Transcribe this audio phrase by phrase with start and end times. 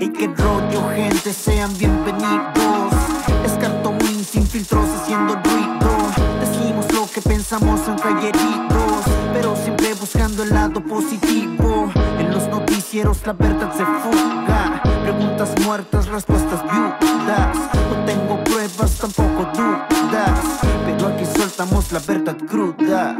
[0.00, 2.92] Y qué rollo, gente, sean bienvenidos.
[3.44, 5.90] Es Cartowin sin filtros haciendo ruido.
[6.40, 11.92] Decimos lo que pensamos en heridos, pero siempre buscando el lado positivo.
[12.18, 14.82] En los noticieros la verdad se fuga.
[15.02, 17.56] Preguntas muertas, respuestas viudas.
[17.90, 20.40] No tengo pruebas, tampoco dudas.
[20.84, 23.16] Pero aquí soltamos la verdad cruda.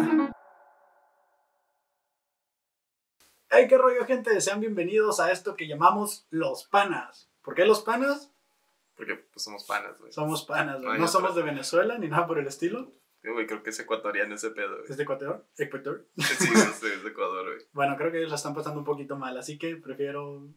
[3.55, 4.41] Hey, qué rollo, gente.
[4.41, 7.31] Sean bienvenidos a esto que llamamos Los Panas.
[7.43, 8.33] ¿Por qué Los Panas?
[8.97, 10.11] Porque pues somos panas, güey.
[10.11, 10.99] Somos panas, güey.
[10.99, 12.91] No somos de Venezuela ni nada por el estilo.
[13.21, 14.91] Sí, Güey, creo que es ecuatoriano ese pedo, güey.
[14.91, 15.45] Es de Ecuador.
[15.59, 16.07] Ecuador.
[16.17, 17.67] Sí, es es de Ecuador, güey.
[17.75, 20.49] Bueno, creo que ellos la están pasando un poquito mal, así que prefiero.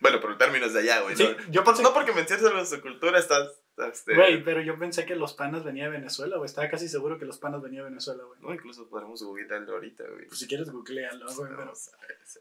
[0.00, 1.16] Bueno, pero el término es de allá, güey.
[1.16, 1.52] Sí, ¿no?
[1.52, 1.82] yo pensé.
[1.82, 3.60] No porque menciones sobre su cultura, estás.
[3.76, 6.46] Este, Güey, pero yo pensé que los panas venía de Venezuela, güey.
[6.46, 8.40] Estaba casi seguro que los panas venía de Venezuela, güey.
[8.40, 10.26] No, incluso podremos googlearlo ahorita, güey.
[10.28, 11.50] Pues si quieres, googlealo, güey.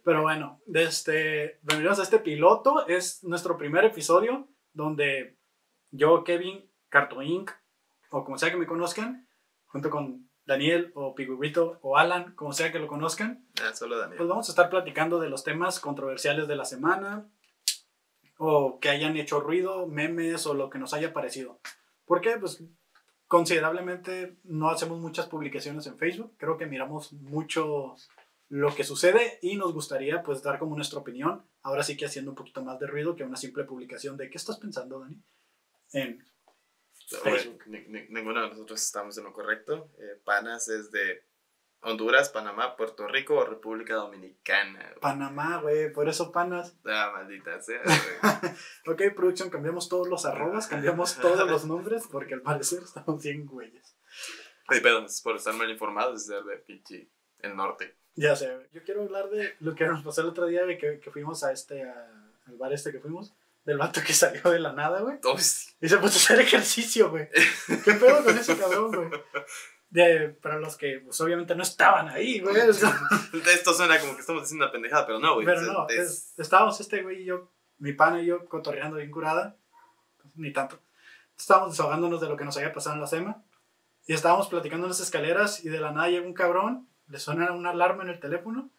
[0.06, 2.86] Pero, bueno, este, bienvenidos a este piloto.
[2.88, 5.40] Es nuestro primer episodio donde
[5.92, 7.50] yo, Kevin, Carto Inc.,
[8.12, 9.28] o como sea que me conozcan,
[9.66, 14.18] junto con Daniel o Pigurito o Alan, como sea que lo conozcan, Ah, solo Daniel.
[14.18, 17.28] pues vamos a estar platicando de los temas controversiales de la semana
[18.45, 21.59] o que hayan hecho ruido, memes o lo que nos haya parecido.
[22.05, 22.63] Porque pues
[23.27, 27.95] considerablemente no hacemos muchas publicaciones en Facebook, creo que miramos mucho
[28.50, 32.31] lo que sucede y nos gustaría pues dar como nuestra opinión, ahora sí que haciendo
[32.31, 35.17] un poquito más de ruido que una simple publicación de ¿qué estás pensando, Dani?
[35.94, 36.23] En
[37.23, 37.63] Facebook.
[37.67, 39.89] ni- ni- ninguno de nosotros estamos en lo correcto.
[39.97, 41.23] Eh, Panas es de
[41.84, 44.80] Honduras, Panamá, Puerto Rico o República Dominicana.
[44.80, 45.00] güey.
[45.02, 46.75] Panamá, güey, por eso panas.
[46.86, 47.98] Ah, maldita sea, güey.
[48.88, 53.45] Ok, producción, cambiamos todos los arrobas, cambiamos todos los nombres porque al parecer estamos bien
[53.45, 53.95] güeyes.
[54.67, 57.09] Perdón, es por estar mal informado, es de pinche
[57.40, 57.97] el norte.
[58.16, 58.68] Ya sé, güey.
[58.72, 61.44] yo quiero hablar de lo que nos pasó el otro día de que, que fuimos
[61.44, 63.34] a este, a- al bar este que fuimos,
[63.66, 65.72] del vato que salió de la nada, güey, Oh, sí.
[65.81, 67.28] y se puso a hacer ejercicio, güey.
[67.84, 69.09] ¿Qué pedo con ese cabrón, güey?
[69.94, 72.56] De, para los que, pues obviamente no estaban ahí, güey.
[73.54, 75.46] Esto suena como que estamos diciendo una pendejada, pero no, güey.
[75.46, 79.12] pero no, es- es- estábamos este güey y yo, mi pana y yo cotorreando bien
[79.12, 79.56] curada,
[80.36, 80.80] ni tanto.
[81.38, 83.44] Estábamos desahogándonos de lo que nos había pasado en la SEMA
[84.08, 87.52] y estábamos platicando en las escaleras y de la nada llega un cabrón, le suena
[87.52, 88.72] una alarma en el teléfono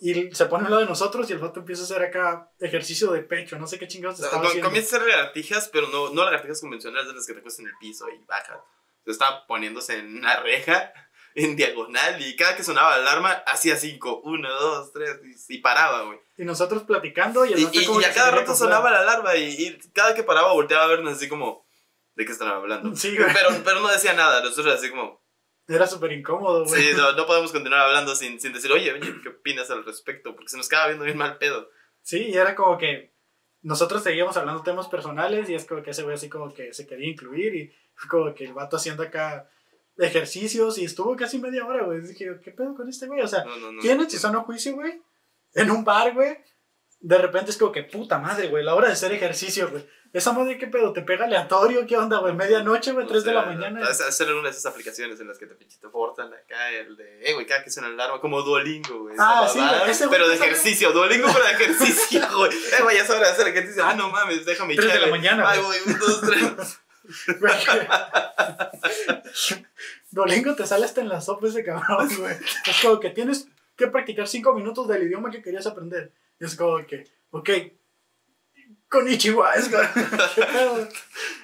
[0.00, 3.10] y se pone al lado de nosotros y el vato empieza a hacer acá ejercicio
[3.12, 4.68] de pecho, no sé qué chingados estaba haciendo.
[4.68, 7.72] comienza a hacer lagartijas, pero no, no lagartijas convencionales de las que te cuestan en
[7.72, 8.64] el piso y baja.
[9.10, 10.92] Estaba poniéndose en una reja,
[11.34, 14.20] en diagonal, y cada que sonaba la alarma, hacía cinco.
[14.24, 16.18] Uno, dos, tres, y, y paraba, güey.
[16.36, 19.34] Y nosotros platicando y el Y, y- como y a cada rato sonaba la alarma,
[19.36, 21.66] y, cada que paraba volteaba a vernos así como,
[22.14, 22.94] ¿de qué están hablando?
[22.96, 23.32] Sí, güey.
[23.32, 25.22] pero, pero no decía nada, nosotros así como,
[25.68, 26.82] Era súper incómodo, güey.
[26.82, 30.34] sí, no, no podemos continuar hablando sin, sin decir, oye, oye, ¿qué opinas al respecto?
[30.34, 31.68] Porque se nos acaba viendo bien mal pedo.
[32.02, 33.12] Sí, y era como que
[33.62, 36.86] nosotros seguíamos hablando temas personales y es como que ese güey así como que se
[36.86, 37.72] quería incluir y
[38.08, 39.48] como que el vato haciendo acá
[39.96, 42.00] ejercicios y estuvo casi media hora, güey.
[42.00, 43.20] Dije, ¿qué pedo con este güey?
[43.20, 43.80] O sea, No, no, no.
[43.80, 45.00] ¿quién su sano juicio, güey?
[45.54, 46.36] En un bar, güey.
[47.00, 49.86] De repente es como que puta madre, güey, la hora de hacer ejercicio, güey.
[50.12, 50.92] Esa madre, ¿qué pedo?
[50.92, 51.86] ¿Te pega aleatorio?
[51.86, 52.34] ¿Qué onda, güey?
[52.34, 53.86] Medianoche, güey, O 3 de la sea, mañana.
[53.86, 56.96] hace- Hacer una de esas aplicaciones en las que te pinche te forzan acá, el
[56.96, 59.14] de, eh, güey, cada que suena el alarma, como Duolingo, güey.
[59.18, 62.50] Ah, sí, babada, ese güey Pero de ejercicio, Duolingo de ejercicio, güey.
[62.52, 63.84] Eh, güey, ya es hora de hacer ejercicio.
[63.84, 65.78] Ah, no mames, déjame Tres de la mañana, Ay, güey.
[65.86, 66.80] un, dos, tres.
[67.40, 67.52] Güey.
[70.10, 72.34] Dolingo te sale hasta en la sopa ese cabrón, güey.
[72.66, 76.12] Es como que tienes que practicar cinco minutos del idioma que querías aprender.
[76.40, 77.50] Y es como que, ok,
[78.88, 79.82] con Ichiwa, es como,
[80.34, 80.88] ¿qué pedo?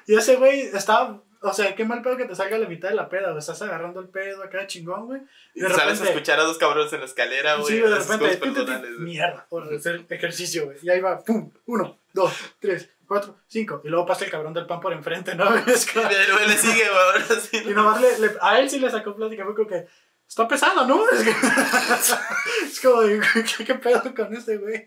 [0.07, 2.89] Y ese güey estaba, o sea, qué mal pedo que te salga a la mitad
[2.89, 3.39] de la peda, güey.
[3.39, 5.21] Estás agarrando el pedo acá chingón, güey.
[5.55, 7.75] Y De sales a escuchar a dos cabrones en la escalera, güey.
[7.75, 9.05] Sí, de repente, tin, personales, güey.
[9.05, 10.79] mierda, por hacer ejercicio, güey.
[10.83, 13.83] Y ahí va, pum, uno, dos, tres, cuatro, cinco.
[13.85, 15.55] Y luego pasa el cabrón del pan por enfrente, ¿no?
[15.67, 17.63] Es como- Y el güey le sigue, güey, ahora sí.
[17.63, 19.87] Y nomás le, le- a él sí le sacó plática, fue como que
[20.29, 21.05] está pesado, ¿no?
[21.13, 23.21] Es, que- es como, de,
[23.57, 24.87] ¿qué, ¿qué pedo con este güey?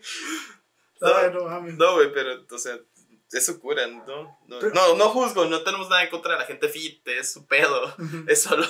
[1.01, 1.75] Ay, no mames.
[1.75, 2.77] No, güey, pero, o sea,
[3.31, 4.03] es su cura, ¿no?
[4.47, 7.31] No, Pero- no, no juzgo, no tenemos nada en contra de la gente fit, es
[7.33, 7.93] su pedo.
[8.27, 8.65] Es solo,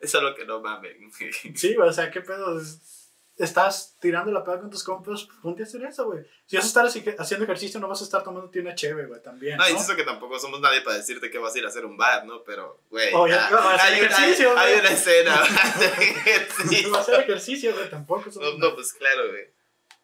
[0.00, 1.10] es solo que no mamen.
[1.54, 2.58] Sí, o sea, ¿qué pedo?
[2.60, 2.99] Es-
[3.42, 6.24] Estás tirando la peda con tus compas, ponte a hacer eso, güey.
[6.46, 9.22] Si vas a estar así- haciendo ejercicio, no vas a estar tomándote una cheve, güey,
[9.22, 9.56] también.
[9.56, 9.70] No, ¿no?
[9.70, 12.26] insisto que tampoco somos nadie para decirte que vas a ir a hacer un bar,
[12.26, 12.44] ¿no?
[12.44, 15.40] Pero, güey, Oh, ya, ah, hay, ejercicio, hay- hay una escena.
[16.90, 18.30] vas a hacer ejercicio, güey, tampoco.
[18.30, 19.44] somos No, no, pues claro, güey.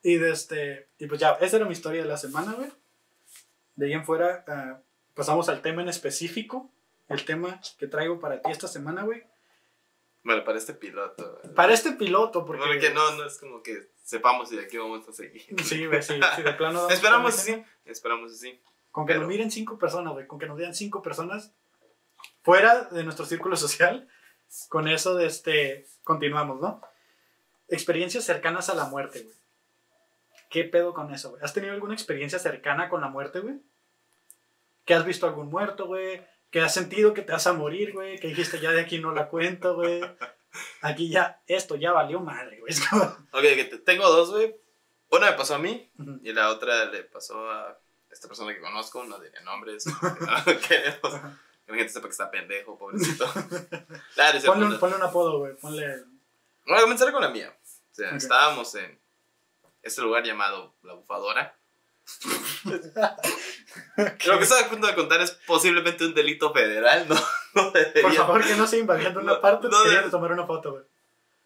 [0.02, 2.70] Y, de este, y pues ya, esa era mi historia de la semana, güey.
[3.74, 4.80] De ahí en fuera, ah,
[5.14, 6.70] pasamos al tema en específico.
[7.08, 9.22] El tema que traigo para ti esta semana, güey.
[10.26, 11.40] Bueno, para este piloto.
[11.54, 12.64] Para este piloto, porque.
[12.66, 15.42] Porque no, no es como que sepamos si de aquí vamos a seguir.
[15.62, 16.80] Sí, güey, sí, sí, de plano.
[16.80, 17.66] damos Esperamos buena.
[17.84, 18.60] esperamos así.
[18.90, 20.26] Con que Pero- nos miren cinco personas, güey.
[20.26, 21.52] Con que nos vean cinco personas
[22.42, 24.08] fuera de nuestro círculo social.
[24.68, 26.80] Con eso, de este, continuamos, ¿no?
[27.68, 29.34] Experiencias cercanas a la muerte, güey.
[30.50, 31.42] ¿Qué pedo con eso, güey?
[31.44, 33.60] ¿Has tenido alguna experiencia cercana con la muerte, güey?
[34.84, 36.20] ¿Que has visto algún muerto, güey?
[36.50, 38.18] ¿Que has sentido que te vas a morir, güey?
[38.18, 40.00] Que dijiste, ya de aquí no la cuento, güey.
[40.80, 42.72] Aquí ya, esto ya valió madre, güey.
[43.32, 44.56] Ok, que te- tengo dos, güey.
[45.10, 45.90] Una me pasó a mí
[46.22, 47.78] y la otra le pasó a
[48.10, 49.84] esta persona que conozco, no diré nombres.
[49.86, 51.20] no queremos
[51.66, 53.26] que la gente sepa que está pendejo, pobrecito.
[54.14, 55.56] Claro, Ponle un, ponle un apodo, güey.
[55.56, 56.04] Ponle.
[56.66, 57.54] Voy a comenzar con la mía.
[57.92, 58.16] O sea, Ok.
[58.16, 58.98] estábamos en
[59.82, 61.55] este lugar llamado La Bufadora.
[64.26, 67.14] Lo que estoy a punto de contar es posiblemente un delito federal, ¿no?
[67.56, 67.72] No
[68.02, 69.68] Por favor, que no se invadiendo una No, parte.
[69.68, 70.84] no quería de- tomar una foto, güey.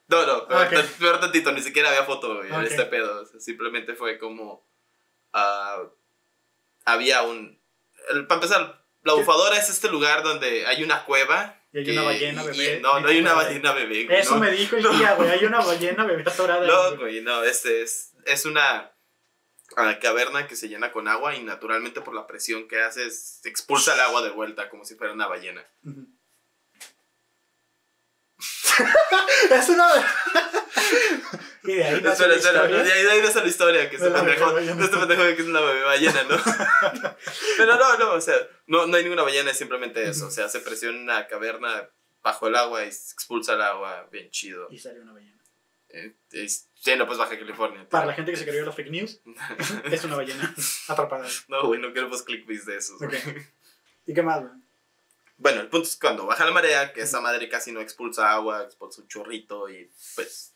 [0.08, 0.72] No, no, peor, Ok.
[0.72, 2.62] tan- peor tantito, ni siquiera había foto güey, en Ok.
[2.64, 3.22] este pedo.
[3.22, 4.66] o sea, simplemente fue como.
[5.32, 5.84] ah,
[6.84, 7.60] había un.
[8.10, 11.56] el- para empezar, la bufadora es este lugar donde hay una cueva.
[11.72, 12.76] Y hay que- una ballena bebé.
[12.78, 14.08] y- no, no hay una ballena bebé.
[14.18, 14.40] Eso no.
[14.40, 15.30] me dijo el día, güey.
[15.30, 16.66] Hay una ballena bebé atorada.
[16.66, 16.96] No, güey.
[16.98, 18.89] güey, no, este es, es una
[19.76, 23.40] ah, caverna que se llena con agua y naturalmente por la presión que hace es-
[23.44, 25.64] expulsa el agua de vuelta como si fuera una ballena.
[29.50, 29.86] Es una.
[31.64, 32.82] y de ahí nace Espera, la espera, historia.
[32.84, 35.42] de ahí, de ahí la historia que De este la pendejo, este pendejo de que
[35.42, 36.36] es una bebé ballena, ¿no?
[37.56, 40.48] Pero no, no, o sea, no, no hay ninguna ballena, es simplemente eso, o sea,
[40.48, 41.88] se presiona en una caverna
[42.22, 44.68] bajo el agua y se expulsa el agua, bien chido.
[44.70, 45.39] Y salió una ballena.
[45.92, 47.88] Eh, es- sí, no, pues Baja California.
[47.88, 49.20] Para la gente que se creyó los fake news,
[49.90, 50.54] es una ballena
[50.88, 51.26] atrapada.
[51.48, 53.00] No, güey, no queremos clickbaits de esos.
[53.02, 53.14] Ok.
[53.24, 53.46] güey.
[54.06, 54.52] ¿Y qué más, güey?
[55.36, 58.62] Bueno, el punto es cuando baja la marea, que esa madre casi no expulsa agua,
[58.62, 60.52] expulsa un chorrito y pues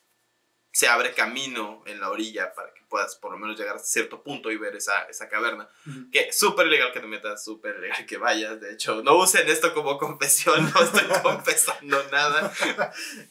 [0.75, 4.25] se abre camino en la orilla para que puedas por lo menos llegar a cierto
[4.25, 5.69] punto y ver esa, esa caverna.
[5.87, 6.11] Ujú.
[6.11, 8.61] Que es súper ilegal que te metas, súper ilegal que vayas.
[8.61, 12.53] De hecho, no usen esto como confesión, no estoy confesando nada.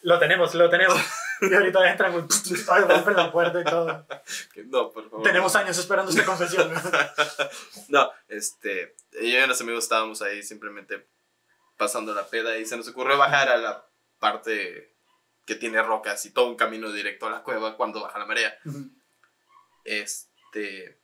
[0.04, 0.98] Lo tenemos, lo tenemos.
[1.42, 2.24] Y ahorita entran, güey.
[2.72, 4.07] ay, rompen la puerta y todo.
[4.54, 5.24] Que No, por favor.
[5.24, 6.74] Tenemos años esperando esta confesión.
[7.89, 11.06] No, este, yo y unos amigos estábamos ahí simplemente
[11.78, 13.86] pasando la peda y se nos ocurrió bajar a la
[14.19, 14.93] parte
[15.45, 18.57] que tiene rocas y todo un camino directo a la cueva cuando baja la marea.
[19.84, 21.00] Este,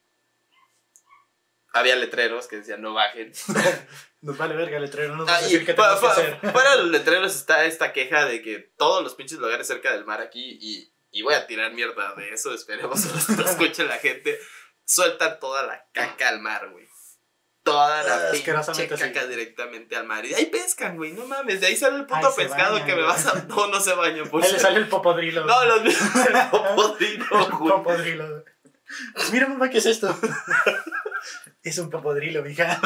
[1.73, 3.31] había letreros que decían no bajen.
[4.21, 6.39] Nos vale verga el letrero, no nos va Ah, decir qué pa- que hacer.
[6.43, 10.57] Los letreros está esta queja de que todos los pinches lugares cerca del mar aquí,
[10.59, 14.37] y, y voy a tirar mierda de eso, esperemos que lo escuche la gente,
[14.83, 16.88] sueltan toda la caca al mar, güey.
[17.71, 19.03] Toda la Ah, pinche asquerosamente sí.
[19.03, 20.25] caca directamente al mar.
[20.25, 23.01] Y ahí pescan, güey, no mames, de ahí sale el puto Ay, pescado que me
[23.03, 23.33] vas a...
[23.47, 25.45] No, no se baña, Ahí le sale el popodrilo.
[25.45, 27.25] No, los el popodrilo,
[27.57, 27.71] güey.
[27.71, 28.43] popodrilo.
[29.13, 30.17] Pues mira, mamá, ¿qué es esto?
[31.61, 32.79] es un popodrilo, mija.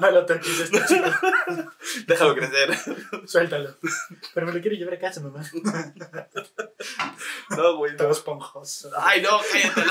[0.00, 1.10] No lo toques, esto chico.
[2.06, 2.70] Déjalo crecer.
[3.26, 3.76] Suéltalo.
[4.32, 5.42] Pero me lo quiero llevar a casa, mamá.
[7.50, 7.94] No, güey.
[7.96, 8.14] Todo no.
[8.14, 8.90] esponjoso.
[8.96, 9.82] Ay, no, cállate.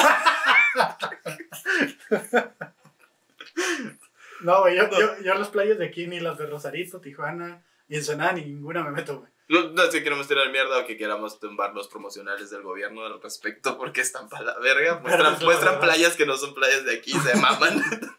[4.44, 7.96] No, güey, yo, yo, yo las playas de aquí, ni las de Rosarito, Tijuana y
[7.96, 9.32] Ensenada, ni ninguna me meto, güey.
[9.50, 13.06] No, no es que queramos tirar mierda o que queramos tumbar los promocionales del gobierno
[13.06, 15.00] al respecto porque están para la verga.
[15.00, 17.82] Muestran, es la muestran playas que no son playas de aquí, se maman.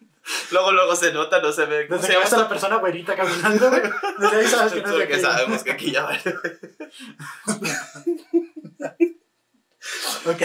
[0.52, 1.88] luego, luego se nota, no se ve.
[1.88, 3.82] ¿Cómo Desde se llama la persona güerita caminando, güey,
[4.18, 5.20] desde ahí sabes que no es de aquí.
[5.20, 6.22] sabemos que aquí ya vale.
[10.26, 10.40] Ok,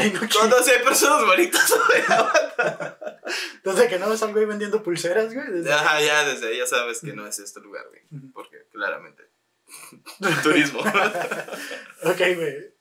[0.49, 1.73] no si hay personas bonitas.
[1.87, 2.01] güey.
[3.63, 5.47] Desde que no ves al güey vendiendo pulseras, güey.
[5.47, 5.71] Desde...
[5.71, 8.01] Ajá, ya desde ahí ya sabes que no es este lugar, güey.
[8.33, 9.23] Porque claramente.
[10.43, 10.79] Turismo.
[10.79, 12.73] Ok, güey.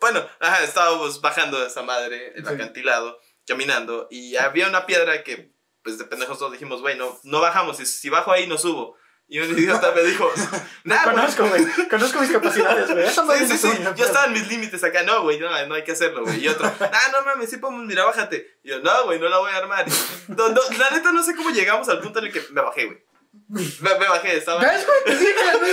[0.00, 2.52] Bueno, ajá, estábamos bajando de esa madre, el Sí.
[2.52, 5.50] acantilado, caminando, y había una piedra que,
[5.82, 8.96] pues de pendejos todos dijimos, güey, no, no bajamos, si, si bajo ahí no subo.
[9.34, 10.30] Y un idiota me dijo,
[10.84, 11.16] nah, güey".
[11.16, 11.88] Conozco, güey.
[11.90, 13.26] Conozco mis capacidades, güey.
[13.26, 15.82] Madre Sí, sí, sí, yo estaba en mis límites acá, no, güey, no, no hay
[15.82, 16.38] que hacerlo, güey.
[16.38, 18.60] Y otro, ah, no mames, sí podemos, mira, bájate.
[18.62, 19.86] Y yo, no, güey, no la voy a armar.
[20.28, 22.84] No, no, la neta no sé cómo llegamos al punto en el que me bajé,
[22.84, 23.04] güey.
[23.48, 24.60] Me, me bajé, estaba...
[24.60, 25.18] ¿Ves, güey?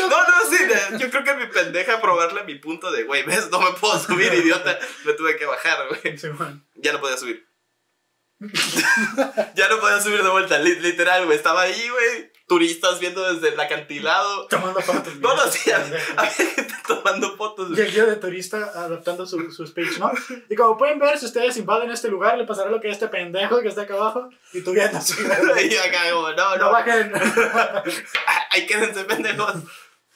[0.10, 3.62] No, no, sí, yo creo que mi pendeja probarle mi punto de, güey, ves, no
[3.62, 4.80] me puedo subir, idiota.
[5.06, 6.18] Me tuve que bajar, güey.
[6.18, 6.30] Sí.
[6.77, 7.48] Ya no podía subir.
[9.55, 11.38] ya no podía subir de vuelta, li- literal, güey.
[11.38, 12.31] Estaba ahí, güey.
[12.48, 14.48] Turistas viendo desde el acantilado.
[14.48, 15.15] Tomando fotos.
[15.17, 19.51] No, no, sí, había, había gente tomando fotos, Y el guía de turista adaptando su,
[19.51, 20.12] su speech, ¿no?
[20.50, 23.07] Y como pueden ver, si ustedes invaden este lugar, le pasará lo que a este
[23.07, 24.29] pendejo que está acá abajo.
[24.53, 25.00] Y tú viendo
[25.53, 25.67] güey.
[25.74, 26.71] Y acá, como, no, No no.
[26.71, 27.13] bajen.
[28.51, 29.55] Ahí quédense, pendejos.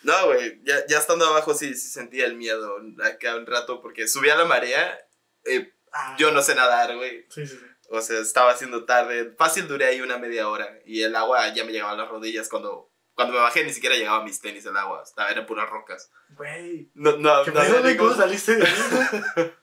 [0.03, 4.07] No, güey, ya, ya estando abajo sí, sí sentía el miedo acá un rato porque
[4.07, 4.97] subía la marea.
[5.45, 7.25] eh, Ah, yo no sé nadar, güey.
[7.29, 7.65] Sí, sí, sí.
[7.89, 9.33] O sea, estaba haciendo tarde.
[9.37, 10.79] Fácil duré ahí una media hora.
[10.85, 12.49] Y el agua ya me llegaba a las rodillas.
[12.49, 15.03] Cuando, cuando me bajé ni siquiera llegaba a mis tenis el agua.
[15.03, 16.11] Estaba, eran puras rocas.
[16.29, 16.89] Güey.
[16.93, 17.97] No, no, ¿Qué no?
[17.97, 18.67] ¿Cómo saliste de?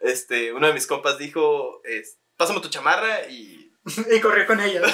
[0.00, 3.70] Este, uno de mis compas dijo, es, pásame tu chamarra y...
[4.10, 4.82] Y corrí con ella.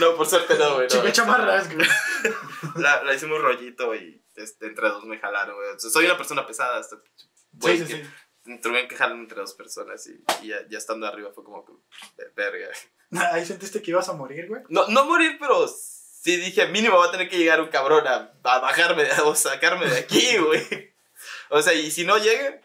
[0.00, 0.88] No, por suerte no, güey.
[0.92, 1.10] no.
[1.10, 1.86] Chamarras, güey.
[2.76, 5.68] La, la hicimos rollito y este, entre dos me jalaron, güey.
[5.78, 6.78] Soy una persona pesada.
[6.78, 6.96] Hasta,
[7.52, 8.10] güey, Sí, sí, sí.
[8.62, 11.72] Tuvieron que jalarme entre dos personas y, y ya, ya estando arriba fue como que,
[12.16, 12.68] "Ver- verga.
[13.32, 14.62] Ahí sentiste que ibas a morir, güey.
[14.68, 18.32] No, no morir, pero sí dije, mínimo va a tener que llegar un cabrón a,
[18.42, 20.94] a bajarme de- o sacarme de aquí, güey.
[21.50, 22.60] O sea, y si no llega,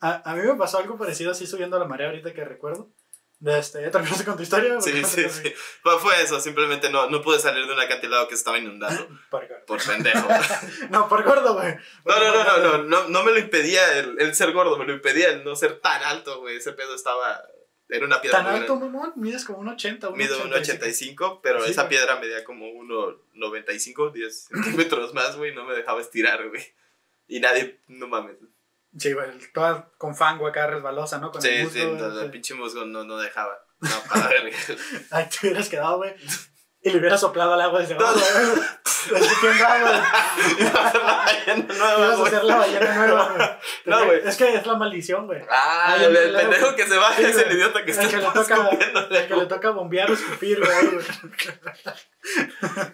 [0.00, 2.90] A, a mí me pasó algo parecido así subiendo a la marea ahorita que recuerdo.
[3.38, 4.80] De este, ¿Terminaste con tu historia?
[4.80, 5.52] sí, sí, sí.
[5.82, 9.06] Fue, fue eso, simplemente no, no pude salir de un acantilado que se estaba inundando
[9.30, 9.66] Por gordo.
[9.66, 10.26] por pendejo.
[10.90, 11.74] No, por gordo, güey.
[12.06, 14.94] No, no, no, no, no, no, me lo impedía el, el ser gordo, me lo
[14.94, 16.56] impedía el no ser tan alto, güey.
[16.56, 17.42] Ese pedo estaba.
[17.88, 18.96] Era una piedra Tan alto, grande.
[18.98, 19.12] mamón.
[19.16, 21.90] Mides como un 80, un Mido 1,85, pero Sí, esa güey.
[21.90, 22.66] piedra medía como
[23.34, 25.54] 1,95, 10 centímetros más, güey.
[25.54, 26.62] No me dejaba estirar, güey.
[27.28, 28.36] Y nadie, no mames.
[28.98, 29.28] Sí, güey.
[29.52, 31.30] Toda con fango acá resbalosa, ¿no?
[31.30, 33.58] Con Sí, el musgo, sí, no, el pinche musgo no, no dejaba.
[33.80, 34.52] No, para ver.
[35.10, 36.14] Ahí te hubieras quedado, güey.
[36.82, 39.22] Y le hubieras soplado al agua desde abajo, güey.
[39.22, 40.02] Escupiendo agua.
[41.66, 43.48] nueva, Ibas a hacer la ballena nueva, güey.
[43.86, 44.20] No, güey.
[44.24, 45.42] Es que es la maldición, güey.
[45.50, 48.08] Ah, Ay, el, el pendejo que se baja Sí, es el idiota que El está
[48.08, 48.70] que le toca,
[49.10, 51.04] el que le toca bombear o escupir, güey.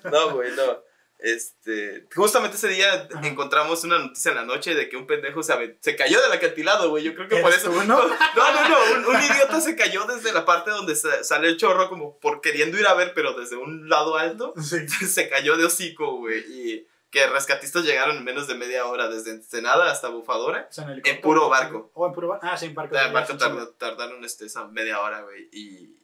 [0.11, 0.83] No, güey, no.
[1.23, 3.27] Este, justamente ese día Ajá.
[3.27, 6.91] encontramos una noticia en la noche de que un pendejo se, se cayó del acantilado,
[6.91, 7.05] güey.
[7.05, 7.71] Yo creo que por ¿Eres eso.
[7.73, 7.97] tú, no?
[8.37, 8.77] No, no, no.
[9.09, 12.41] Un, un idiota se cayó desde la parte donde sa- sale el chorro, como por
[12.41, 14.53] queriendo ir a ver, pero desde un lado alto.
[14.63, 14.79] Sí.
[15.07, 16.41] Se cayó de hocico, güey.
[16.49, 20.67] Y que rescatistas llegaron en menos de media hora, desde Ensenada hasta Bufadora.
[20.71, 21.91] O sea, en, En puro barco.
[21.95, 22.47] O en puro barco.
[22.51, 22.97] Ah, sí, en barco.
[22.97, 25.49] El sí, barco tardó- tardaron este, esa media hora, güey.
[25.53, 25.95] Y,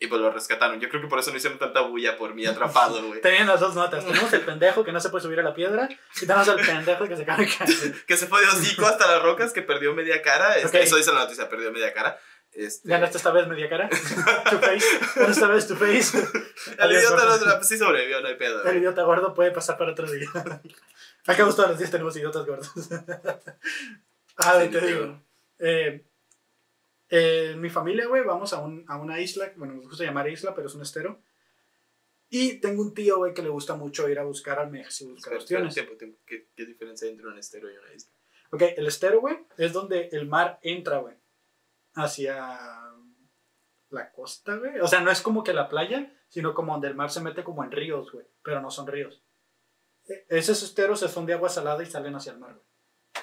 [0.00, 0.78] y pues lo rescataron.
[0.80, 3.20] Yo creo que por eso no hicieron tanta bulla por mí atrapado, güey.
[3.22, 4.04] Tenían las dos notas.
[4.06, 7.08] Tenemos el pendejo que no se puede subir a la piedra y tenemos el pendejo
[7.08, 7.48] que se cae.
[8.06, 10.56] que se fue de hocico hasta las rocas, que perdió media cara.
[10.56, 10.84] Este, Ok.
[10.84, 12.18] Eso dice la noticia, perdió media cara.
[12.52, 13.88] Este, Ganaste esta vez media cara.
[14.50, 14.86] Tu face.
[15.16, 16.18] Ganaste esta vez tu face.
[16.78, 17.62] el idiota gordo.
[17.64, 18.64] sí sobrevivió, no hay pedo.
[18.64, 20.28] El idiota gordo puede pasar para otro día.
[21.26, 22.70] Acá todos los días tenemos idiotas gordos.
[24.38, 25.22] ah, Sí, te digo.
[25.58, 26.04] Eh,
[27.10, 29.52] eh, mi familia, güey, vamos a, un, a una isla.
[29.56, 31.20] Bueno, nos gusta llamar isla, pero es un estero.
[32.30, 35.32] Y tengo un tío, güey, que le gusta mucho ir a buscar almejas y buscar
[35.48, 35.64] tiempo.
[36.26, 38.12] ¿Qué, ¿Qué diferencia hay entre un estero y una isla?
[38.50, 41.14] Ok, el estero, güey, es donde el mar entra, güey,
[41.94, 42.58] hacia
[43.90, 44.78] la costa, güey.
[44.80, 47.44] O sea, no es como que la playa, sino como donde el mar se mete
[47.44, 49.22] como en ríos, güey, pero no son ríos.
[50.06, 52.66] E- Esos esteros son de agua salada y salen hacia el mar, güey.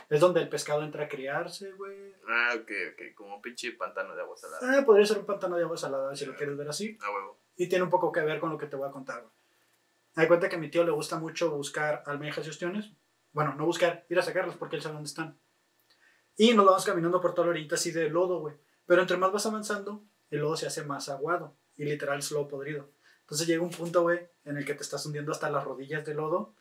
[0.09, 2.13] Es donde el pescado entra a criarse, güey.
[2.27, 3.15] Ah, ok, ok.
[3.15, 4.79] Como un pinche pantano de agua salada.
[4.79, 6.97] Ah, podría ser un pantano de agua salada, si lo quieres ver así.
[7.01, 7.39] A huevo.
[7.55, 9.33] Y tiene un poco que ver con lo que te voy a contar, güey.
[10.15, 12.91] Hay cuenta que a mi tío le gusta mucho buscar almejas y ostiones.
[13.33, 15.38] Bueno, no buscar, ir a sacarlas porque él sabe dónde están.
[16.38, 18.55] Y nos vamos caminando por toda la orilla así de lodo, güey.
[18.85, 21.57] Pero entre más vas avanzando, el lodo se hace más aguado.
[21.75, 22.91] Y literal es lodo podrido.
[23.21, 26.13] Entonces llega un punto, güey, en el que te estás hundiendo hasta las rodillas de
[26.13, 26.55] lodo.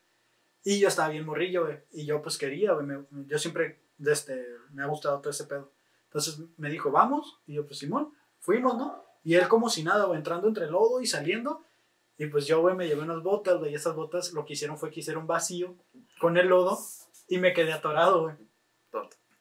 [0.64, 1.78] Y yo estaba bien morrillo, güey.
[1.92, 2.86] Y yo pues quería, güey.
[3.26, 5.72] yo siempre, este, me ha gustado todo ese pedo.
[6.04, 7.40] Entonces me dijo, vamos.
[7.46, 9.04] Y yo, pues Simón, fuimos, ¿no?
[9.22, 11.62] Y él como si nada, güey, entrando entre lodo y saliendo.
[12.16, 13.72] Y pues yo, güey, me llevé unas botas, güey.
[13.72, 15.76] Y esas botas lo que hicieron fue que hicieron vacío
[16.18, 16.78] con el lodo.
[17.28, 18.36] Y me quedé atorado, güey.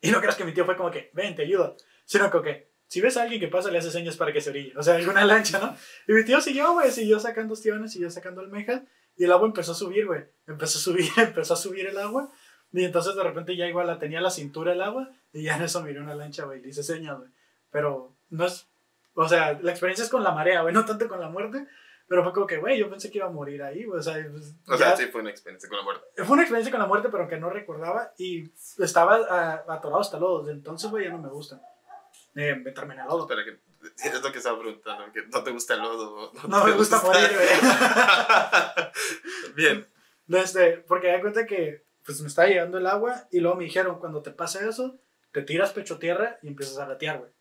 [0.02, 1.78] Y no creas que mi tío fue como que, ven, te ayudo.
[2.06, 4.50] Sino como que, si ves a alguien que pasa, le hace señas para que se
[4.50, 4.74] orille.
[4.78, 5.76] O sea, alguna lancha, ¿no?
[6.08, 8.82] Y mi tío siguió, güey, siguió sacando ostiones, siguió sacando almejas.
[9.18, 10.24] Y el agua empezó a subir, güey.
[10.48, 12.30] Empezó a subir, empezó a subir el agua.
[12.72, 15.10] Y entonces de repente ya igual la tenía a la cintura el agua.
[15.32, 16.62] Y ya en eso miré una lancha, güey.
[16.62, 17.30] Le hice señas, güey.
[17.72, 18.68] Pero no es.
[19.16, 21.68] O sea, la experiencia es con la marea, güey, no tanto con la muerte.
[22.08, 24.00] Pero fue como que, güey, yo pensé que iba a morir ahí, güey.
[24.00, 26.06] O sea, pues, O ya- sea, sí fue una experiencia con la muerte.
[26.18, 28.12] fue una experiencia con la muerte, pero que no recordaba.
[28.18, 30.40] Y estaba ah, atorado hasta lodo.
[30.44, 31.62] Desde entonces, güey, ya no me gusta
[32.36, 33.22] eh, meterme en el lodo.
[33.22, 33.60] Espera, que
[34.04, 35.12] es lo que estaba preguntando.
[35.12, 36.32] Que no te gusta el lodo.
[36.48, 37.48] No te me gusta morir, güey.
[39.56, 39.88] Bien.
[40.28, 44.00] Desde, porque da cuenta que pues me estaba llegando el agua y luego me dijeron,
[44.00, 45.00] cuando te pasa eso,
[45.32, 47.32] te tiras pecho tierra y empiezas a gatear, güey.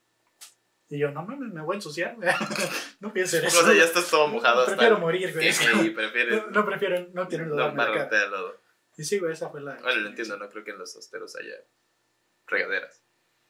[0.88, 2.28] Y yo, no mames, me voy a ensuciar, güey.
[3.00, 3.64] no pienso en O eso.
[3.64, 4.72] sea, ya estás todo mojado hasta.
[4.76, 5.52] Prefiero morir, güey.
[5.52, 7.68] Sí, prefieres No, no prefiero, no quiero no cara.
[7.70, 8.60] embarrarte de lodo.
[8.98, 9.76] Y sí, güey, esa fue la...
[9.80, 11.54] Bueno, lo entiendo, no creo que en los hosteros haya
[12.46, 13.02] regaderas.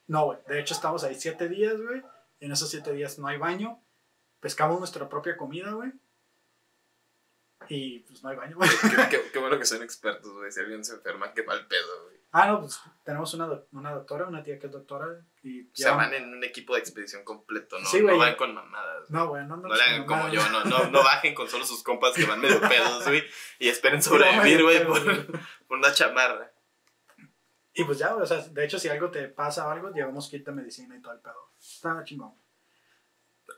[0.07, 0.39] No, güey.
[0.47, 2.01] De hecho, estamos ahí siete días, güey.
[2.43, 3.81] En esos siete días no hay baño.
[4.41, 5.93] Pescamos nuestra propia comida, güey.
[7.69, 8.69] Y pues no hay baño, güey.
[8.69, 10.51] Qué, qué- qué bueno que son expertos, güey.
[10.51, 12.17] Si alguien se enferma, qué mal pedo, güey.
[12.33, 15.07] Ah, no, pues tenemos una, una doctora, una tía que es doctora.
[15.43, 17.87] Y O sea, van en un equipo de expedición completo, ¿no?
[17.87, 19.09] Sí, no van con mamadas.
[19.11, 19.69] No, güey, no, no.
[19.69, 22.41] No le hagan como yo, no, no, no bajen con solo sus compas que van
[22.41, 23.23] medio pedos, güey,
[23.59, 25.01] y esperen sobrevivir, güey, por,
[25.69, 26.52] por una chamarra.
[27.75, 30.45] Y pues ya, o sea, de hecho, si algo te pasa o algo, llevamos kit
[30.45, 31.51] de medicina y todo el pedo.
[31.59, 32.35] Está chingón.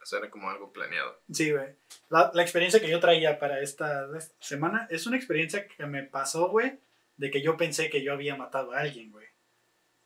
[0.05, 1.21] Suena como algo planeado.
[1.33, 1.75] Sí, güey.
[2.11, 4.07] La, la experiencia que yo traía para esta
[4.39, 6.79] semana es una experiencia que me pasó, güey,
[7.17, 9.24] de que yo pensé que yo había matado a alguien, güey.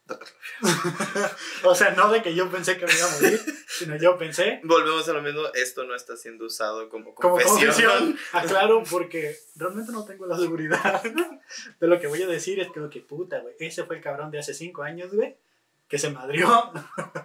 [1.64, 4.60] o sea, no de que yo pensé que me iba a morir, sino yo pensé
[4.64, 7.66] Volvemos a lo mismo, esto no está siendo usado como como confesión.
[7.66, 8.18] confesión.
[8.32, 12.60] Aclaro, porque realmente no tengo la seguridad de lo que voy a decir.
[12.60, 13.54] Es que, que puta, güey.
[13.58, 15.36] Ese fue el cabrón de hace cinco años, güey,
[15.88, 16.72] que se madrió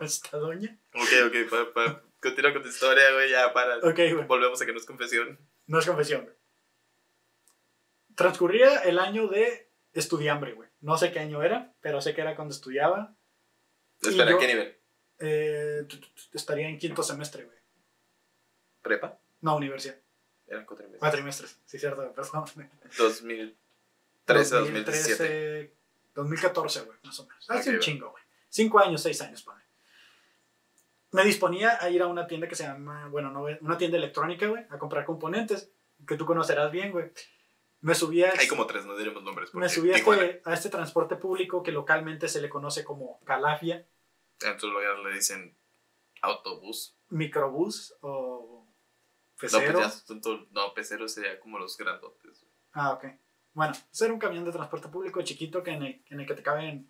[0.01, 0.77] esta doña.
[0.93, 3.79] Ok, ok, pa, pa, continúa con tu historia, güey, ya para.
[3.79, 4.13] Güey.
[4.25, 5.39] Volvemos a que no es confesión.
[5.67, 6.23] No es confesión.
[6.23, 6.35] güey.
[8.15, 10.69] Transcurría el año de estudiambre, güey.
[10.83, 13.15] No sé qué año era, pero sé que era cuando estudiaba.
[14.01, 14.77] Espera, yo- ¿qué nivel?
[15.19, 15.87] Eh,
[16.33, 17.57] estaría en quinto semestre, güey.
[18.81, 19.17] ¿Prepa?
[19.41, 19.95] No, universidad.
[20.47, 20.99] Eran cuatro meses.
[20.99, 21.59] Cuatrimestres.
[21.65, 22.45] Sí, cierto, perdón.
[22.97, 24.55] 2013, 2017.
[24.55, 25.73] 2013,
[26.15, 27.49] 2014, güey, más o menos.
[27.49, 28.23] Hace Ok, un chingo, güey.
[28.49, 29.63] Cinco años, seis años, padre.
[31.11, 34.47] Me disponía a ir a una tienda que se llama, bueno, no, una tienda electrónica,
[34.47, 35.71] güey, a comprar componentes,
[36.07, 37.11] que tú conocerás bien, güey.
[37.83, 38.31] Me subía...
[38.39, 39.53] Hay como tres, no diremos nombres.
[39.53, 43.85] Me subí a este, a este transporte público que localmente se le conoce como calafia,
[44.41, 45.55] Entonces luego le dicen
[46.21, 46.95] autobús.
[47.09, 49.79] microbús o No, pecero.
[49.79, 50.01] pues
[50.51, 52.45] no, pecero sería como los grandotes.
[52.71, 53.05] Ah, ok.
[53.53, 56.33] Bueno, ese era un camión de transporte público chiquito que en, el, en el que
[56.35, 56.89] te caben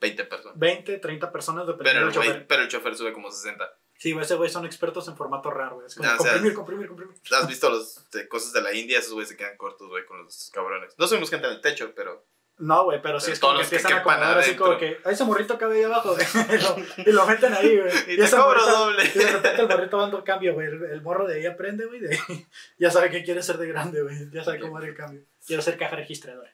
[0.00, 0.58] 20 personas.
[0.58, 2.46] 20, 30 personas Pero dependiendo el, del chofer.
[2.46, 3.79] pero el chofer sube como 60.
[4.00, 5.86] Sí, güey, ese güey son expertos en formato raro, güey.
[5.86, 7.14] Es como o sea, comprimir, comprimir, comprimir.
[7.38, 8.98] ¿Has visto los de cosas de la India?
[8.98, 10.94] Esos güeyes se quedan cortos, güey, con los cabrones.
[10.98, 12.24] No subimos gente en el techo, pero
[12.56, 14.78] No, güey, pero sí es como todos que los que empiezan a acomodar así como
[14.78, 16.76] que, "Ay, ese morrito cabe ahí abajo, güey", y, lo,
[17.10, 17.92] y lo meten ahí, güey.
[18.08, 19.04] Y te ese cobro morrito- doble.
[19.14, 20.66] Y de repente el morrito dando cambio, güey.
[20.68, 22.00] El, el morro de ahí aprende, güey.
[22.00, 22.18] de
[22.78, 24.30] ya sabe que quiere ser de grande, güey.
[24.32, 25.22] Ya sabe cómo dar el cambio.
[25.46, 26.50] Quiero ser caja registradora.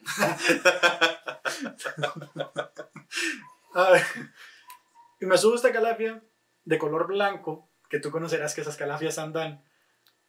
[3.74, 4.02] A ver.
[5.20, 6.22] Y me subo a esta calafia
[6.66, 9.64] de color blanco, que tú conocerás que esas calafias andan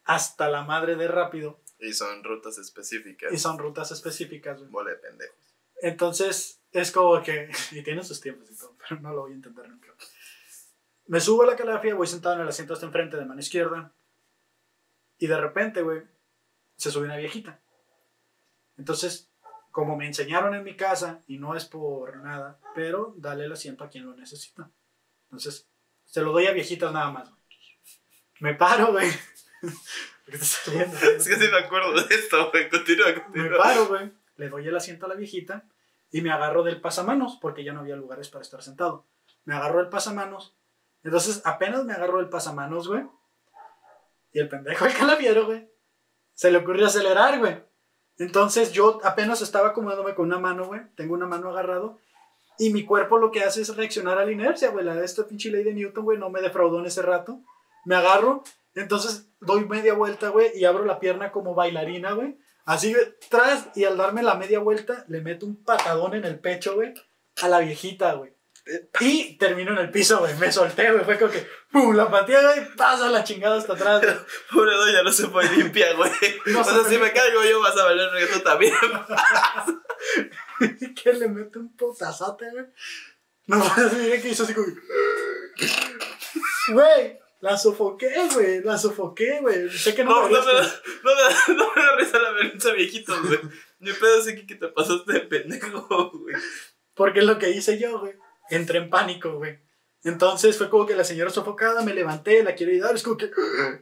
[0.06, 3.32] hasta la madre de rápido y son rutas específicas.
[3.34, 4.72] y son rutas específicas, güey.
[4.72, 5.36] Bola de pendejos.
[5.82, 7.50] Entonces, es como que.
[7.72, 9.90] Y tiene sus tiempos y todo, pero no lo voy a entender nunca.
[11.08, 13.94] Me subo a la calafia, voy sentado en el asiento hasta enfrente de mano izquierda.
[15.18, 16.04] Y de repente, güey,
[16.76, 17.60] se sube una viejita.
[18.78, 19.32] Entonces,
[19.72, 23.84] como me enseñaron en mi casa, y no es por nada, pero dale el asiento
[23.84, 24.70] a quien lo necesita.
[25.26, 25.70] Entonces,
[26.08, 27.42] se lo doy a viejitas nada más, güey.
[28.40, 29.10] Me paro, güey.
[29.62, 30.68] ¿Por qué te estás?
[31.04, 32.70] Es que sí me acuerdo de esto, güey.
[32.70, 33.58] Continúa, Me continúa.
[33.58, 34.12] paro, güey.
[34.38, 35.64] Le doy el asiento a la viejita
[36.12, 39.06] y me agarro del pasamanos porque ya no había lugares para estar sentado.
[39.46, 40.56] Me agarro del pasamanos.
[41.04, 43.04] Entonces, apenas me agarro del pasamanos, güey.
[44.34, 45.70] Y el pendejo, el calaviero, güey.
[46.34, 47.64] Se le ocurrió acelerar, güey.
[48.20, 50.82] Entonces, yo apenas estaba acomodándome con una mano, güey.
[50.96, 51.98] Tengo una mano agarrado.
[52.60, 54.86] Y mi cuerpo lo que hace es reaccionar a la inercia, güey.
[54.86, 57.42] La de esta pinche ley de Newton, güey, no me defraudó en ese rato.
[57.86, 58.44] Me agarro,
[58.74, 62.38] entonces doy media vuelta, güey, y abro la pierna como bailarina, güey.
[62.66, 62.96] Así,
[63.30, 66.94] tras, y al darme la media vuelta, le meto un patadón en el pecho, güey,
[67.42, 68.38] a la viejita, güey.
[69.00, 70.36] Y termino en el piso, güey.
[70.36, 71.06] Me solté, güey.
[71.06, 71.96] Fue como que, ¡pum!
[71.96, 72.76] La pateé, güey.
[72.76, 74.14] Pasa la chingada hasta atrás, güey.
[74.52, 76.12] Pobre doña, no se puede limpiar, güey.
[76.48, 78.74] No o se sea, si me caigo yo, vas a valer regreso también.
[81.04, 82.66] que le mete un putazote, güey.
[83.48, 84.68] No puedes mirar que hizo así como.
[86.74, 88.62] Güey, la sofoqué, güey.
[88.62, 89.70] La sofoqué, güey.
[89.70, 92.20] Sé que no, No, me no, me da, no, me da, no me da risa
[92.20, 93.40] la vergüenza viejitos, güey.
[93.80, 96.36] Mi pedo es que te pasaste de pendejo, güey.
[96.94, 98.14] Porque es lo que hice yo, güey.
[98.50, 99.60] Entré en pánico, güey.
[100.08, 102.96] Entonces fue como que la señora sofocada, me levanté, la quiero ayudar.
[102.96, 103.30] Es como que,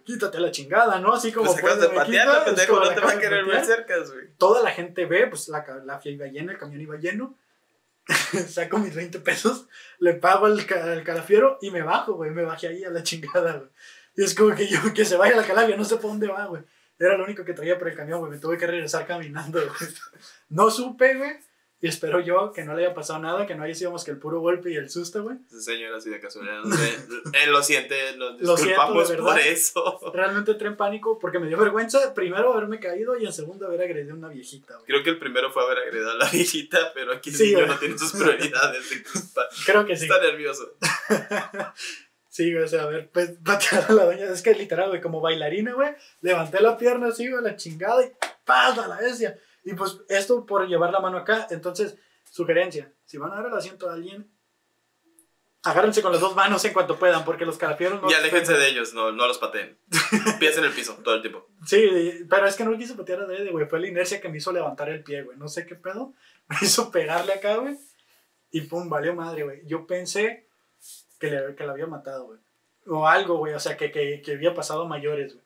[0.04, 1.14] quítate la chingada, ¿no?
[1.14, 1.52] Así como.
[1.52, 4.34] Pues acabas de patearla, pendejo, no te va a querer ver cerca, güey.
[4.38, 7.38] Toda la gente ve, pues la, la iba llena, el camión iba lleno.
[8.50, 9.68] Saco mis 20 pesos,
[10.00, 12.32] le pago al, al calafiero y me bajo, güey.
[12.32, 13.70] Me bajé ahí a la chingada, güey.
[14.16, 16.46] Y es como que yo, que se vaya la calafia, no sé por dónde va,
[16.46, 16.64] güey.
[16.98, 18.32] Era lo único que traía por el camión, güey.
[18.32, 19.92] Me tuve que regresar caminando, güey.
[20.50, 21.38] No supe, güey.
[21.86, 24.10] Y espero yo que no le haya pasado nada, que no haya sido más que
[24.10, 25.38] el puro golpe y el susto, güey.
[25.52, 26.64] Ese señor así de casualidad.
[26.64, 26.98] no sé,
[27.44, 30.00] Él lo siente, nos Lo siento, disculpamos por eso.
[30.16, 33.84] Realmente entré en pánico porque me dio vergüenza, primero, haberme caído y en segundo, haber
[33.84, 34.86] agredido a una viejita, güey.
[34.88, 37.58] Creo que el primero fue haber agredido a la viejita, pero aquí el Sí, niño
[37.58, 37.68] güey.
[37.70, 38.92] no tiene sus prioridades.
[38.92, 40.06] Está, Creo que sí.
[40.06, 40.76] está nervioso.
[42.30, 44.26] Sí, güey, o sea, a ver, pues patear a la doña.
[44.26, 48.12] Es que literal, güey, como bailarina, güey, levanté la pierna así, güey, la chingada y
[48.44, 49.38] ¡paz a la bestia!
[49.66, 51.98] Y pues esto por llevar la mano acá, entonces,
[52.32, 54.32] sugerencia, si van a dar el asiento a alguien,
[55.64, 58.10] agárrense con las dos manos en cuanto puedan, porque los carapieros no...
[58.10, 59.78] Y aléjense de ellos, no, no los pateen.
[60.40, 61.48] Pies en el piso todo el tiempo.
[61.66, 64.30] Sí, pero es que no lo quise patear a Dede, güey, fue la inercia que
[64.30, 66.14] me hizo levantar el pie, güey, no sé qué pedo,
[66.48, 67.76] me hizo pegarle acá, güey,
[68.52, 69.66] y pum, valió madre, güey.
[69.66, 70.48] Yo pensé
[71.20, 72.40] que le, que la había matado, güey.
[72.88, 75.45] O algo, güey, o sea, que, que, que había pasado mayores, güey.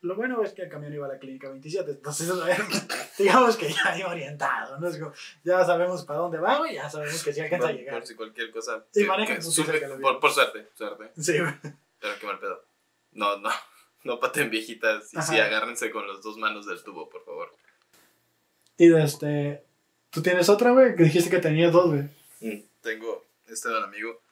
[0.00, 2.28] Lo bueno es que el camión iba a la clínica 27, entonces
[3.18, 4.90] digamos que ya iba orientado, ¿no?
[4.92, 7.94] Como, ya sabemos para dónde va, güey, ya sabemos que sí alcanza a Por, llegar.
[7.98, 8.84] por si cualquier cosa.
[8.94, 9.98] Y sí, vida.
[10.00, 11.10] por, por suerte, suerte.
[11.20, 11.38] Sí.
[12.00, 12.64] Pero qué mal pedo.
[13.12, 13.50] No, no.
[14.04, 15.12] No pateen viejitas.
[15.12, 17.52] Y sí, agárrense con las dos manos del tubo, por favor.
[18.76, 19.64] Y de este,
[20.10, 20.94] ¿tú tienes otra, güey?
[20.94, 22.64] Que dijiste que tenías dos, güey.
[22.80, 24.22] Tengo este don amigo.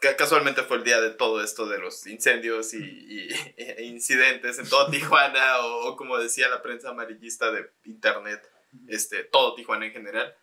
[0.00, 4.58] Que casualmente fue el día de todo esto de los incendios y, y- e incidentes
[4.58, 8.50] en todo Tijuana, o, o como decía la prensa amarillista de internet,
[8.88, 10.34] este, todo Tijuana en general.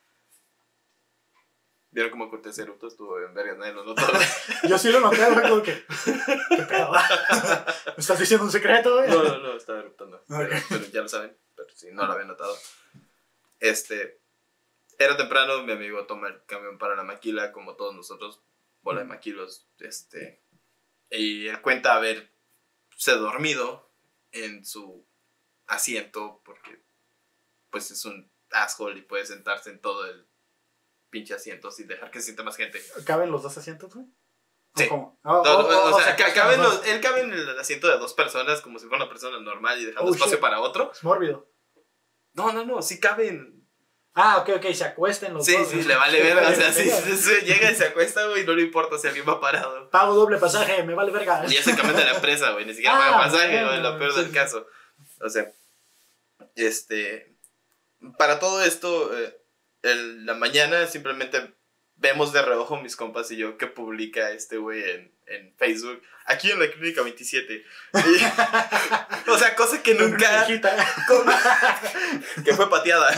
[1.91, 2.87] ¿Vieron cómo corté ese eructo?
[2.87, 4.03] Estuvo en vergas, nadie lo notó.
[4.69, 5.83] Yo sí lo noté, güey, como que,
[6.55, 6.91] ¿qué pedo?
[7.87, 9.03] ¿Me estás diciendo un secreto?
[9.07, 10.23] No, no, no, estaba eruptando.
[10.27, 10.63] Pero, Ok.
[10.69, 12.55] pero ya lo saben, pero si no lo habían notado.
[13.59, 14.19] Este,
[14.99, 18.39] era temprano, mi amigo toma el camión para la maquila, como todos nosotros,
[18.81, 20.43] bola de maquilos, este,
[21.09, 22.31] y él cuenta haberse
[23.05, 23.91] dormido
[24.31, 25.05] en su
[25.67, 26.83] asiento, porque
[27.69, 30.27] pues es un asshole y puede sentarse en todo el
[31.09, 32.81] pinche asiento sin dejar que se sienta más gente.
[33.05, 34.05] ¿Caben los dos asientos, güey?
[34.05, 34.19] ¿O
[34.75, 34.87] Sí.
[34.91, 38.13] Oh, oh, oh, o, sea, que caben los él cabe en el asiento de dos
[38.13, 40.41] personas como si fuera una persona normal y dejando espacio shit.
[40.41, 40.91] para otro.
[40.91, 41.49] Es mórbido.
[42.33, 43.58] No, no, no, sí caben.
[44.15, 45.67] Ah, ok, ok, se acuesten los Sí, dos.
[45.69, 45.87] sí, güey.
[45.87, 46.49] le vale verga.
[46.49, 47.17] O sea, Sí, sí, sí.
[47.17, 49.89] sí, sí, llega y se acuesta, güey, no le importa si alguien va parado.
[49.91, 51.43] Pago doble pasaje, me vale verga.
[51.47, 53.97] Y es el camión de la empresa, güey, ni siquiera Ah, paga pasaje, güey, lo
[53.99, 54.33] peor sí, del sí.
[54.33, 54.67] caso.
[55.21, 55.51] O sea,
[56.55, 57.35] este.
[58.17, 59.37] Para todo esto, eh,
[59.83, 61.53] el- la mañana simplemente
[61.99, 66.01] vemos de reojo mis compas y yo que publica este güey en, en Facebook.
[66.25, 67.53] Aquí en la clínica 27.
[67.53, 67.99] Y-
[69.29, 70.45] o sea, cosa que Con nunca.
[70.45, 70.75] viejita.
[72.45, 73.09] que fue pateada.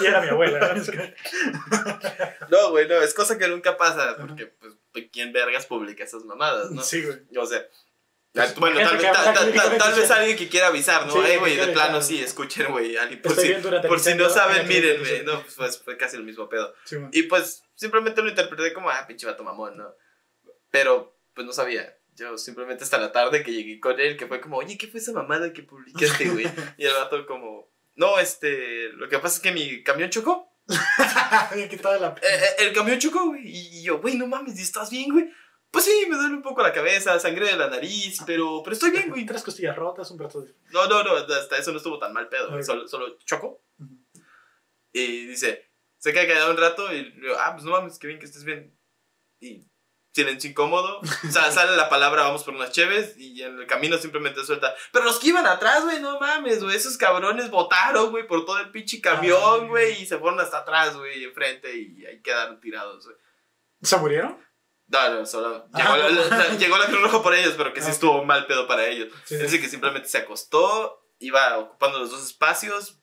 [0.00, 0.74] Y era mi abuela.
[2.50, 4.16] No, güey, no, es cosa que nunca pasa.
[4.18, 4.74] Porque, pues,
[5.12, 6.82] ¿quién vergas publica esas mamadas, no?
[6.82, 7.18] Sí, güey.
[7.38, 7.62] O sea,
[8.58, 11.12] bueno, tal, vez- tal- tal- tal vez alguien que quiera avisar, ¿no?
[11.12, 12.96] Sí, Eh, güey, de plano sí, escuchen, güey.
[13.22, 13.54] Por si,
[13.88, 16.74] por si no saben, mírenme, no, pues, fue casi el mismo pedo.
[16.84, 16.96] Sí.
[17.12, 19.94] Y pues, simplemente lo interpreté como, ah, pinche vato mamón, ¿no?
[20.70, 21.96] Pero, pues no sabía.
[22.16, 25.00] Yo simplemente hasta la tarde que llegué con él, que fue como, oye, ¿qué fue
[25.00, 26.46] esa mamada que publicaste, güey?
[26.78, 30.50] y el vato como, no, este, lo que pasa es que mi camión chocó.
[32.00, 32.14] La.
[32.22, 33.42] Eh, eh, el camión chocó, güey.
[33.44, 35.30] Y yo, güey, no mames, ¿estás bien, güey?
[35.74, 38.92] Pues sí, me duele un poco la cabeza, sangre de la nariz, pero, pero estoy
[38.92, 39.26] bien, güey.
[39.26, 40.54] Tres costillas rotas, un brazo de.
[40.70, 42.62] No, no, no, hasta eso no estuvo tan mal pedo.
[42.62, 43.60] Solo, solo chocó.
[43.80, 43.98] Ujú.
[44.92, 48.20] Y dice, se queda callado un rato y digo, ah, pues no mames, qué bien
[48.20, 48.72] que estés bien.
[49.40, 49.66] Y
[50.12, 51.00] silencio incómodo.
[51.00, 54.76] O sea, sale la palabra, vamos por unas cheves y en el camino simplemente suelta.
[54.92, 56.76] Pero los que iban atrás, güey, no mames, güey.
[56.76, 60.02] Esos cabrones botaron, güey, por todo el pinche camión, Ah, güey.
[60.02, 63.16] Y se fueron hasta atrás, güey, enfrente y ahí quedaron tirados, güey.
[63.82, 64.38] ¿Se murieron?
[64.86, 67.88] No, no, solo llegó, la, la- llegó la Cruz Roja por ellos, pero que sí
[67.88, 69.08] Ah, estuvo mal pedo para ellos.
[69.24, 69.42] Sí, sí.
[69.42, 73.00] dice que simplemente se acostó, iba ocupando los dos espacios.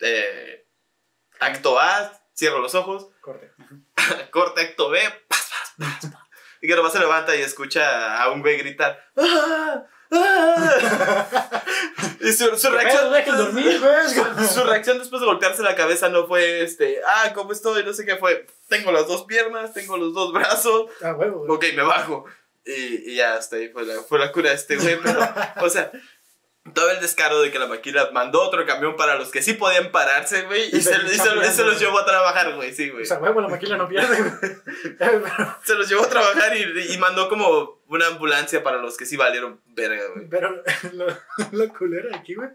[0.00, 0.66] eh,
[1.40, 3.08] acto A, cierro los ojos.
[3.20, 3.52] Corte.
[4.30, 5.00] Corte acto B.
[5.28, 6.22] pas, pas, pas, pas.
[6.62, 8.98] Y que nomás se levanta y escucha a un güey gritar.
[9.18, 9.84] ¡Ah!
[10.10, 11.62] ¡Ah!
[12.20, 13.12] Y su, su reacción.
[13.36, 13.80] Dormir.
[14.52, 17.00] Su reacción después de golpearse la cabeza no fue este.
[17.06, 17.84] Ah, ¿cómo estoy?
[17.84, 18.46] No sé qué fue.
[18.68, 20.90] Tengo las dos piernas, tengo los dos brazos.
[21.02, 21.44] Ah, huevo.
[21.48, 22.24] Ok, me bajo.
[22.64, 24.98] Y, y ya hasta ahí fue la, fue la cura de este güey.
[25.02, 25.20] Pero,
[25.60, 25.90] o sea,
[26.74, 29.90] todo el descaro de que la maquila mandó otro camión para los que sí podían
[29.92, 30.64] pararse, güey.
[30.72, 32.74] Y, Y se, y se- se los llevó a trabajar, güey.
[32.74, 33.02] Sí, güey.
[33.04, 34.16] O sea, huevo, la maquila no pierde,
[35.64, 39.16] Se los llevó a trabajar y, y mandó como una ambulancia para los que sí
[39.16, 40.28] valieron verga, güey.
[40.28, 41.06] pero lo,
[41.52, 42.48] lo culero de aquí, güey.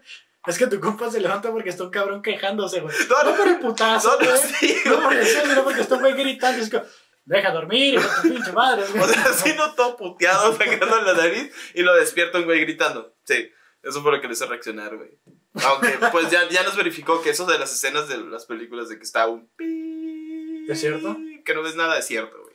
[0.46, 2.94] Es que tu compa se levanta porque está un cabrón quejándose, güey.
[3.08, 6.00] No, No no, por el putazo, no, no, sí, No por sino porque está un
[6.00, 6.60] güey gritando.
[6.62, 6.82] Es como,
[7.24, 8.82] deja dormir, tu pinche madre.
[8.90, 9.02] güey.
[9.04, 13.14] O sea, así no todo puteado, sacando la nariz y lo despierta un güey gritando.
[13.24, 15.18] Sí, eso fue lo que le hizo reaccionar, güey.
[15.64, 18.96] Aunque, pues ya, ya nos verificó que eso de las escenas de las películas de
[18.96, 20.66] que está un pi.
[20.68, 21.16] ¿Es cierto?
[21.44, 22.54] Que no ves nada, es cierto, güey.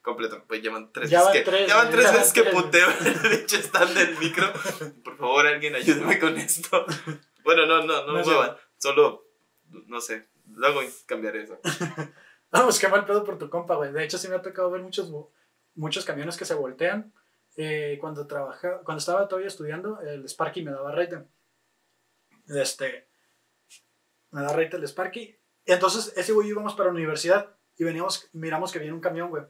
[0.00, 0.42] Completo.
[0.48, 2.88] Pues llevan tres Ya veces van que, ya van tres ya van veces que puteo
[2.88, 4.52] el pinche stand del micro.
[5.04, 6.86] Por favor, alguien ayúdeme con esto.
[7.44, 8.56] Bueno, no, no, no, No muevan.
[8.78, 9.28] Solo,
[9.68, 10.28] no sé.
[10.54, 11.60] Luego cambiaré eso.
[12.50, 13.92] Vamos, qué mal pedo por tu compa, güey.
[13.92, 15.10] De hecho, sí me ha tocado ver muchos,
[15.74, 17.12] muchos camiones que se voltean.
[17.56, 21.24] Eh, cuando, trabaja, cuando estaba todavía estudiando, el Sparky me daba rete.
[22.48, 23.08] Este,
[24.30, 25.36] me da rate el Sparky.
[25.64, 29.44] Entonces ese güey íbamos para la universidad y veníamos, miramos que viene un camión, güey.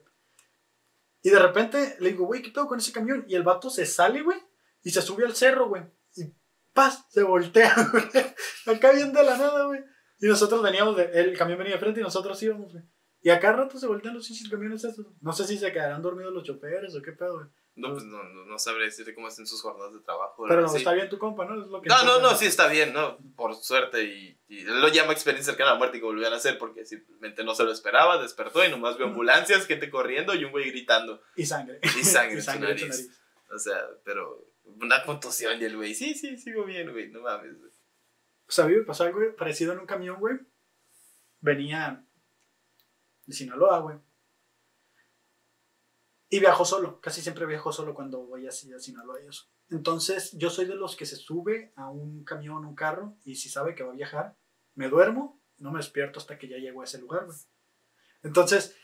[1.23, 3.25] Y de repente le digo, güey, ¿qué pedo con ese camión?
[3.29, 4.39] Y el vato se sale, güey,
[4.83, 5.85] y se sube al cerro, güey.
[6.17, 6.35] Y
[6.73, 7.07] ¡paz!
[7.11, 8.77] Se voltea, güey.
[8.77, 9.81] Acá viene de la nada, güey.
[10.19, 12.85] Y nosotros veníamos, de, el camión venía de frente y nosotros íbamos, güey.
[13.21, 15.07] Y acá rato se voltean los cinco camiones estos.
[15.21, 17.47] No sé si se quedarán dormidos los choferes o qué pedo, güey.
[17.75, 20.45] No, pues no, no, no sabré decirte cómo hacen sus jornadas de trabajo.
[20.47, 20.77] Pero sí.
[20.79, 21.61] está bien tu compa, ¿no?
[21.61, 23.17] Es lo que No, no, no, sí está bien, ¿no?
[23.35, 26.37] Por suerte y, y lo llama experiencia cercana a la muerte y que volvían a
[26.37, 30.45] hacer porque simplemente no se lo esperaba, despertó y nomás vio ambulancias, gente corriendo y
[30.45, 31.23] un güey gritando.
[31.35, 31.81] Y sangre.
[31.83, 33.07] Y sangre, y sangre en en su nariz.
[33.07, 33.21] nariz.
[33.55, 37.59] O sea, pero una contusión y el güey, sí, sí, sigo bien, güey, no mames.
[37.59, 37.71] güey.
[38.49, 40.37] O sea, a mí me pasó algo parecido en un camión, güey.
[41.41, 42.05] Venía
[43.25, 43.97] de Sinaloa, güey.
[46.33, 46.99] Y viajo solo.
[47.03, 49.51] Casi siempre viajo solo cuando voy así a Sinaloa y eso.
[49.69, 53.51] Entonces, yo soy de los que se sube a un camión, un carro, y si
[53.51, 54.39] sabe que va a viajar,
[54.75, 57.37] me duermo, no me despierto hasta que ya llego a ese lugar, güey.
[58.23, 58.75] Entonces,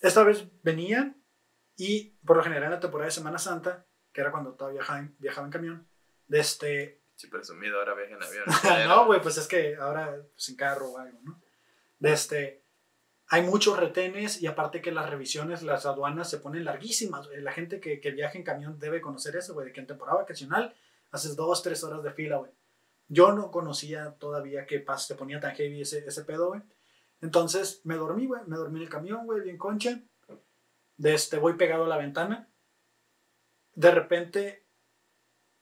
[0.00, 1.14] esta vez venía
[1.76, 4.98] y por lo general en la temporada de Semana Santa, que era cuando todavía viajaba
[5.00, 5.88] en, viajaba en camión,
[6.26, 8.44] de este, Sí, presumido, ahora viaja en avión.
[8.88, 11.38] no, güey, pues es que ahora pues, en carro o algo, ¿no?
[11.98, 12.61] De este,
[13.32, 17.30] hay muchos retenes y aparte que las revisiones, las aduanas se ponen larguísimas.
[17.38, 20.18] La gente que, que viaja en camión debe conocer eso, güey, de que en temporada
[20.18, 20.74] vacacional
[21.12, 22.50] haces dos, tres horas de fila, güey.
[23.08, 26.60] Yo no conocía todavía que pas, se ponía tan heavy ese, ese pedo, güey.
[27.22, 29.98] Entonces me dormí, güey, me dormí en el camión, güey, bien concha.
[30.98, 32.50] De este, voy pegado a la ventana.
[33.74, 34.66] De repente,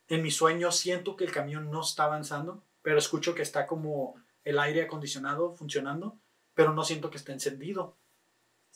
[0.08, 4.16] en mi sueño siento que el camión no está avanzando, pero escucho que está como
[4.42, 6.18] el aire acondicionado funcionando,
[6.60, 7.96] pero no siento que esté encendido.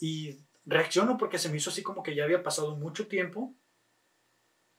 [0.00, 3.54] Y reacciono porque se me hizo así como que ya había pasado mucho tiempo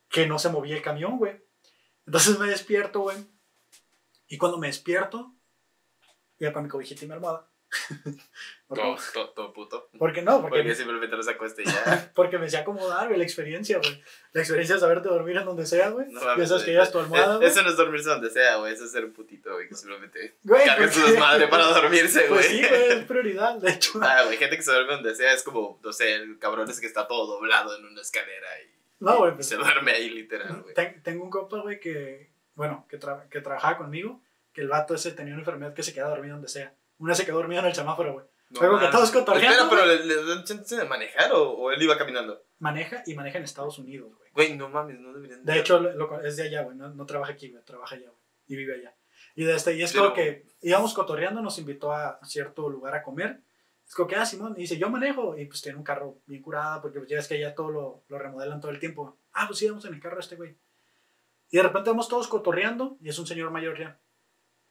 [0.09, 1.39] que no se movía el camión, güey.
[2.07, 3.17] Entonces me despierto, güey.
[4.27, 5.35] Y cuando me despierto,
[6.39, 7.47] voy a para mi cobijita y mi almohada.
[8.67, 9.89] Todo, todo, todo puto.
[9.99, 10.41] ¿Por qué no?
[10.41, 12.11] Porque, Porque simplemente los acueste y ya.
[12.15, 14.03] porque me sé acomodar, güey, la experiencia, güey.
[14.33, 16.07] La experiencia de saberte dormir en donde sea, güey.
[16.09, 17.47] No mames, sabes que es tu almohada, güey.
[17.47, 18.73] Eso no es dormirse donde sea, güey.
[18.73, 19.69] Eso es ser un putito, güey.
[19.69, 21.11] Que simplemente Güey, cargue ¿por su qué?
[21.11, 22.29] desmadre para dormirse, güey.
[22.41, 23.99] Pues sí, güey, es prioridad, de hecho.
[24.01, 26.81] Ah, güey, gente que se duerme donde sea es como, no sé, el cabrón ese
[26.81, 30.09] que está todo doblado en una escalera y, No, güey, y pues se duerme ahí
[30.09, 30.73] literal, güey.
[30.73, 34.95] Ten- tengo un compa, güey, que, bueno, que, tra- que trabajaba conmigo, que el vato
[34.95, 36.73] ese tenía una enfermedad que se quedaba dormido donde sea.
[36.99, 38.25] Una se quedó dormida en el semáforo, güey.
[38.51, 41.71] No Luego que todos cotorreando, Espera, pero ¿le, le dan chance de manejar o, o
[41.71, 42.43] él iba caminando?
[42.59, 44.29] Maneja y maneja en Estados Unidos, güey.
[44.33, 46.77] Güey, no mames, no deberían De hecho, lo- es de allá, güey.
[46.77, 47.63] No, no trabaja aquí, güey.
[47.63, 48.21] Trabaja allá, güey.
[48.47, 48.95] Y vive allá.
[49.33, 53.01] Y, de este, y es como que íbamos cotorreando, nos invitó a cierto lugar a
[53.03, 53.41] comer.
[53.87, 55.35] Es como que, ah, Simón, y dice, yo manejo.
[55.37, 58.03] Y pues tiene un carro bien curado, porque pues, ya es que allá todo lo,
[58.07, 59.17] lo remodelan todo el tiempo.
[59.33, 60.55] Ah, pues sí, vamos en el carro este, güey.
[61.49, 63.99] Y de repente vamos todos cotorreando, y es un señor mayor ya.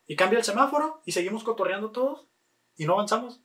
[0.07, 2.29] Y cambia el semáforo, y seguimos cotorreando todos,
[2.77, 3.43] y no avanzamos.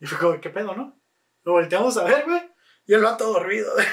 [0.00, 0.98] Y fue como, ¿qué pedo, no?
[1.44, 2.40] Lo volteamos a ver, güey.
[2.86, 3.86] Y el vato dormido, güey.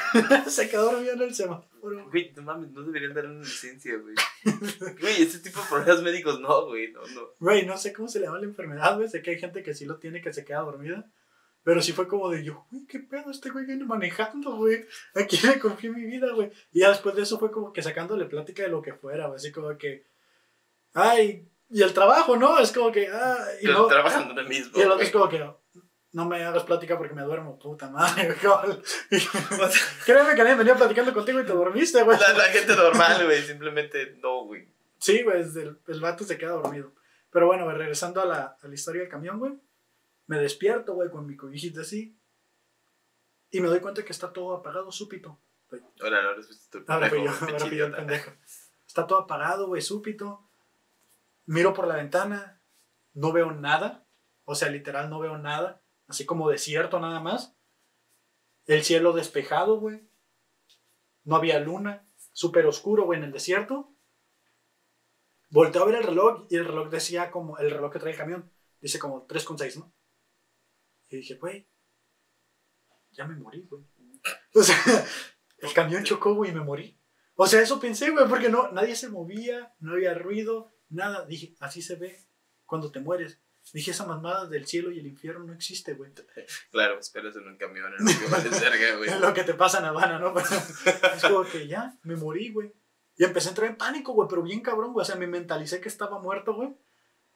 [0.47, 1.67] Se quedó dormido en el semáforo.
[2.09, 4.15] Güey, no mames, no deberían dar una licencia, güey.
[4.99, 7.29] Güey, ese tipo de problemas médicos no, güey, no, no.
[7.39, 9.07] Güey, no sé cómo se le llama la enfermedad, güey.
[9.07, 11.09] Sé que hay gente que sí lo tiene, que se queda dormida.
[11.63, 14.85] Pero sí fue como de yo, güey, qué pedo, este güey viene manejando, güey.
[15.15, 16.49] ¿A quién le confié mi vida, güey?
[16.71, 19.35] Y ya después de eso fue como que sacándole plática de lo que fuera, güey.
[19.35, 20.05] Así como que,
[20.93, 22.59] ay, y el trabajo, ¿no?
[22.59, 24.77] Es como que, ah, y, Pero no, trabajando en el mismo.
[24.77, 25.45] y el otro es como que,
[26.13, 28.77] no me hagas plática porque me duermo, puta madre, güey.
[30.05, 32.17] Créeme que nadie venía platicando contigo y te dormiste, güey.
[32.19, 34.67] La, la gente normal, güey, simplemente no, güey.
[34.99, 36.93] Sí, güey, es el, el vato se queda dormido.
[37.29, 39.53] Pero bueno, güey, regresando a la, a la historia del camión, güey.
[40.27, 42.17] Me despierto, güey, con mi cobijita así.
[43.51, 45.39] Y me doy cuenta que está todo apagado, súpito.
[46.01, 46.21] Ahora,
[46.89, 48.31] ahora fui yo, pendejo, ahora yo pendejo.
[48.87, 50.46] Está todo apagado, güey, súpito.
[51.47, 52.61] Miro por la ventana,
[53.13, 54.07] no veo nada.
[54.43, 55.83] O sea, literal, no veo nada.
[56.07, 57.57] Así como desierto nada más.
[58.65, 60.07] El cielo despejado, güey.
[61.23, 62.07] No había luna.
[62.33, 63.97] Súper oscuro, güey, en el desierto.
[65.49, 68.17] Volteo a ver el reloj y el reloj decía como, el reloj que trae el
[68.17, 69.93] camión, dice como 3,6, ¿no?
[71.07, 71.69] Y dije, güey,
[73.11, 73.83] ya me morí, güey.
[74.53, 74.75] O sea,
[75.59, 76.99] el camión chocó, güey, y me morí.
[77.35, 81.25] O sea, eso pensé, güey, porque no, nadie se movía, no había ruido, nada.
[81.25, 82.19] Dije, así se ve
[82.65, 83.39] cuando te mueres.
[83.73, 86.11] Dije, esa mamada del cielo y el infierno no existe, güey.
[86.71, 89.09] Claro, esperas en un camión en que verga, güey.
[89.09, 90.33] Es lo que te pasa en Habana, ¿no?
[90.33, 90.47] Pero
[91.15, 92.73] es como que ya, me morí, güey.
[93.17, 95.01] Y empecé a entrar en pánico, güey, pero bien cabrón, güey.
[95.01, 96.69] O sea, me mentalicé que estaba muerto, güey.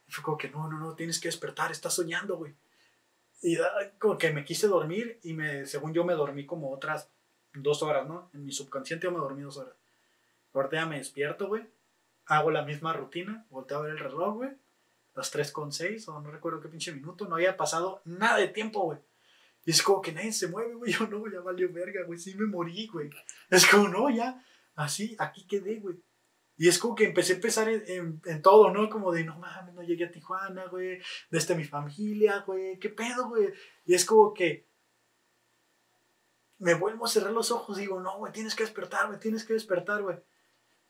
[0.07, 2.55] Y fue como que, no, no, no, tienes que despertar, estás soñando, güey.
[3.41, 3.57] Y
[3.97, 7.09] como que me quise dormir y me, según yo me dormí como otras
[7.53, 8.29] dos horas, ¿no?
[8.33, 9.75] En mi subconsciente yo me dormí dos horas.
[10.53, 11.67] Ahorita ya me despierto, güey.
[12.25, 14.51] Hago la misma rutina, volteo a ver el reloj, güey.
[15.13, 18.99] Las 3.6 o no recuerdo qué pinche minuto, no había pasado nada de tiempo, güey.
[19.65, 20.91] Y es como que nadie se mueve, güey.
[20.99, 22.17] Yo no, ya valió verga, güey.
[22.17, 23.09] Sí me morí, güey.
[23.49, 24.43] Es como, no, ya.
[24.75, 25.97] Así, aquí quedé, güey.
[26.57, 28.89] Y es como que empecé a empezar en, en, todo, ¿no?
[28.89, 30.99] Como de, no mames, no llegué a Tijuana, güey.
[31.29, 32.77] Desde mi familia, güey.
[32.79, 33.51] ¿Qué pedo, güey?
[33.85, 34.67] Y es como que
[36.59, 39.43] me vuelvo a cerrar los ojos y digo, no, güey, tienes que despertar, güey, tienes
[39.43, 40.17] que despertar, güey.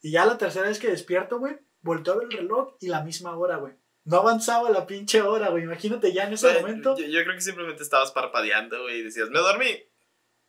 [0.02, 3.04] Y ya la tercera vez que despierto, güey, volteo a ver el reloj y la
[3.04, 3.74] misma hora, güey.
[4.04, 5.64] No avanzaba la pinche hora, güey.
[5.64, 6.98] Imagínate ya en ese momento.
[6.98, 9.78] Yo, yo creo que simplemente estabas parpadeando, güey, y decías, me dormí.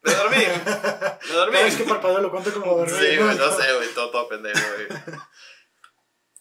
[0.02, 0.36] Me dormí.
[1.28, 1.56] Me dormí.
[1.56, 2.96] Vez que parpadeo lo cuento como dormir.
[2.96, 5.18] Sí, güey, no sé, güey, todo, todo pendejo, güey.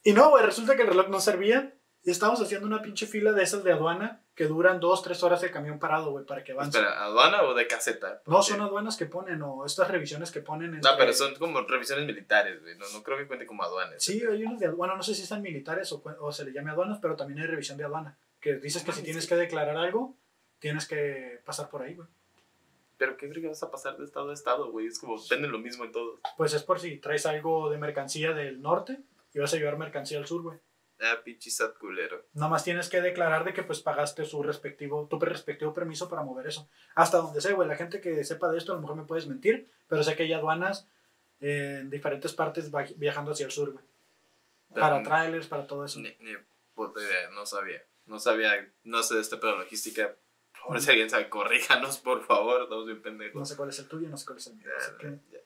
[0.04, 1.78] Y no, güey, resulta que el reloj no servía.
[2.04, 5.44] Y estábamos haciendo una pinche fila de esas de aduana que duran dos, tres horas
[5.44, 6.80] el camión parado, güey, para que avance.
[6.80, 8.24] Espera, ¿aduana o de caseta?
[8.26, 10.72] No, son aduanas que ponen o estas revisiones que ponen.
[10.72, 12.76] No, entre- pero son como revisiones militares, güey.
[12.76, 14.04] No, no creo que cuente como aduanas.
[14.04, 16.72] Sí, hay unos de aduana, no sé si están militares o, o se le llame
[16.72, 18.18] aduanas, pero también hay revisión de aduana.
[18.40, 20.18] Que dices que si mames, tienes que declarar algo,
[20.58, 22.08] tienes que pasar por ahí, güey.
[22.98, 24.88] Pero ¿qué crees que vas a pasar de estado a estado, güey?
[24.88, 26.20] Es como, venden lo mismo en todos.
[26.38, 29.00] Pues es por si traes algo de mercancía del norte
[29.34, 30.58] y vas a llevar mercancía al sur, güey.
[31.02, 32.26] Ah, pinche sat culero.
[32.34, 36.22] Nada más tienes que declarar de que pues pagaste su respectivo, tu respectivo permiso para
[36.22, 36.70] mover eso.
[36.96, 39.26] Hasta donde sé, güey, la gente que sepa de esto a lo mejor me puedes
[39.28, 40.88] mentir, pero sé que hay aduanas
[41.40, 43.84] eh, en diferentes partes viajando hacia el sur, güey.
[44.76, 46.00] Para trailers, para todo eso.
[46.00, 46.34] Ni, ni
[46.76, 47.82] puta idea, no sabía.
[48.06, 48.52] No sabía,
[48.84, 50.16] no sé de este pedo logística.
[50.68, 52.62] Por si alguien sabe, corríjanos, por favor.
[52.62, 53.50] Estamos bien No pendejos.
[53.50, 54.68] sé cuál es el tuyo, no sé cuál es el mío.
[54.70, 55.40] Ya, así que, ya.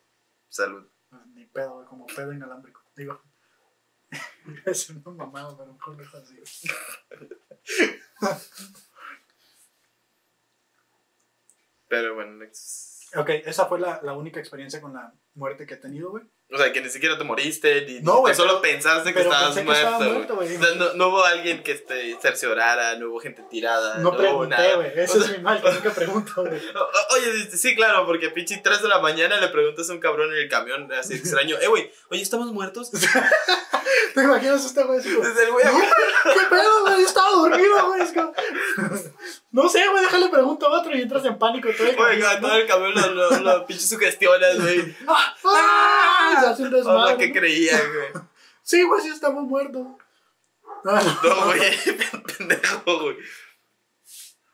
[0.50, 0.86] Salud.
[1.12, 2.82] ah, ni pedo, como pedo inalámbrico.
[2.96, 3.22] Digo,
[4.66, 6.40] es una mamada, pero mejor no es así.
[11.88, 13.16] Pero bueno, next.
[13.16, 16.24] Ok, esa fue la, la única experiencia con la muerte que he tenido, güey.
[16.56, 20.36] O sea, que ni siquiera te moriste, ni, No, güey, solo pensaste que estabas muerto.
[20.36, 20.56] güey.
[20.56, 23.98] O sea, no, no hubo alguien que este, cerciorara, no hubo gente tirada.
[23.98, 24.92] No hubo pregunté, güey.
[24.96, 26.62] Ese O sea, es mi mal, que nunca pregunto, güey.
[27.12, 30.38] Oye, sí, claro, porque pinche 3 de la mañana le preguntas a un cabrón en
[30.44, 32.90] el camión así extraño, eh, güey, oye, ¿estamos muertos?
[34.14, 35.72] ¿Te imaginas este güey así Desde el güey, "No,
[36.34, 37.02] ¿Qué pedo, güey?
[37.02, 38.02] Yo estaba dormido, güey.
[39.52, 42.40] No sé, güey, déjale pregunto a otro y entras en pánico todo el Oye, camino,
[42.42, 42.56] todo ¿no?
[42.56, 44.96] el camión lo, lo, lo pinche sugestionas, güey.
[45.08, 45.34] ¡Ah!
[46.48, 47.34] Se hace un O desmadre, sea, ¿qué ¿no?
[47.34, 48.24] creía, güey?
[48.64, 49.86] Sí, güey, sí estamos muertos.
[50.84, 51.24] No, no.
[51.24, 51.62] No, güey,
[52.38, 53.18] pendejo, güey.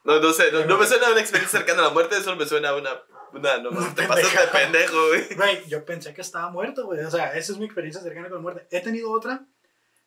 [0.04, 2.36] No, no sé, no, no me suena a una experiencia cercana a la muerte, solo
[2.36, 2.90] me suena a una.
[3.34, 5.34] Una, no, Una te pasas de pendejo, güey.
[5.36, 7.00] Güey, yo pensé que estaba muerto, güey.
[7.00, 8.68] O sea, esa es mi experiencia cercana con la muerte.
[8.70, 9.46] He tenido otra,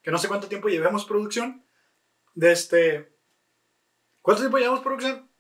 [0.03, 1.65] que no sé cuánto tiempo llevamos producción.
[2.35, 3.11] De este.
[4.21, 5.31] ¿Cuánto tiempo llevamos producción?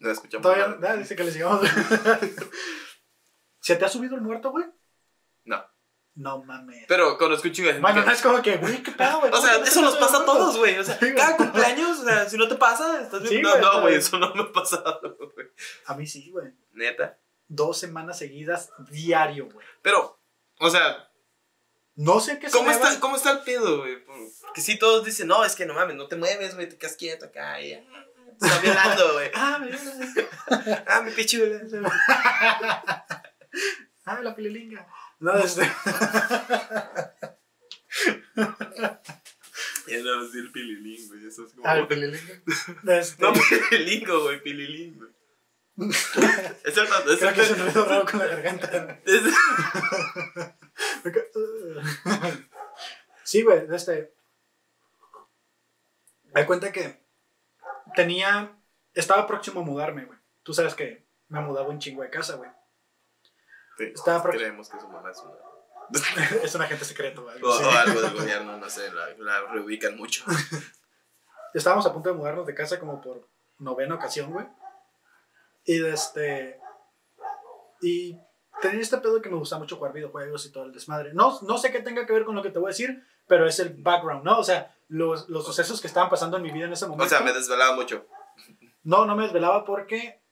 [0.00, 0.42] No escuchamos.
[0.42, 0.68] Todavía.
[0.78, 0.92] nada.
[0.92, 1.62] Ah, dice que les llegamos.
[3.64, 4.66] ¿Se te ha subido el muerto, güey?
[5.44, 5.64] No.
[6.16, 6.84] No mames.
[6.86, 9.20] Pero conozco un chingo de gente Bueno, que- no es como que, güey, qué pedo,
[9.20, 9.32] güey.
[9.32, 10.76] O sea, ¿Cómo se eso nos pasa a todos, güey.
[10.78, 13.80] O sea, Sí, cada cumpleaños, o sea, si no te pasa, estás Sí, no, no,
[13.80, 15.46] güey, eso no me ha pasado, güey.
[15.86, 16.52] A mí sí, güey.
[16.72, 17.16] Neta.
[17.48, 19.66] Dos semanas seguidas, diario, güey.
[19.80, 20.20] Pero,
[20.58, 21.08] o sea,
[21.94, 24.04] No sé qué ¿cómo está, ¿cómo está el pedo, güey?
[24.54, 26.96] Que si todos dicen, no, es que no mames, no te mueves, güey, te quedas
[26.96, 27.70] quieto acá y.
[28.40, 29.30] Te están violando, güey.
[29.34, 29.78] Ah, mira.
[30.86, 31.60] Ah, mi pichula.
[34.06, 34.86] Ah, la pililinga.
[35.20, 35.62] No, este.
[39.86, 41.26] Ya no, sí, el pililín, güey.
[41.26, 41.66] Eso es como.
[41.66, 42.42] Ah, el pililinga.
[43.00, 43.32] Este, No,
[43.70, 45.10] pililingo, güey, pililín, güey.
[46.64, 49.00] Es el es creo que el- se me hizo raro con la garganta.
[49.04, 49.22] es-
[53.24, 54.12] Sí, güey, este.
[56.34, 57.00] Me cuenta que
[57.94, 58.56] tenía.
[58.94, 60.18] Estaba próximo a mudarme, güey.
[60.42, 62.50] Tú sabes que me mudaba un chingo de casa, güey.
[63.76, 64.40] Sí, Estaba próximo.
[64.40, 65.34] creemos que su mamá es una.
[66.42, 67.42] es un agente secreto, güey.
[67.42, 70.24] O, o algo del gobierno, no sé, la, la reubican mucho.
[71.54, 74.46] Estábamos a punto de mudarnos de casa como por novena ocasión, güey.
[75.64, 76.60] Y de este.
[77.80, 78.18] Y
[78.60, 81.12] tenía este pedo que me gusta mucho jugar videojuegos y todo el desmadre.
[81.12, 83.46] No, no sé qué tenga que ver con lo que te voy a decir, pero
[83.46, 84.38] es el background, ¿no?
[84.38, 87.04] O sea, los, los sucesos que estaban pasando en mi vida en ese momento.
[87.04, 88.06] O sea, me desvelaba mucho.
[88.82, 90.22] No, no me desvelaba porque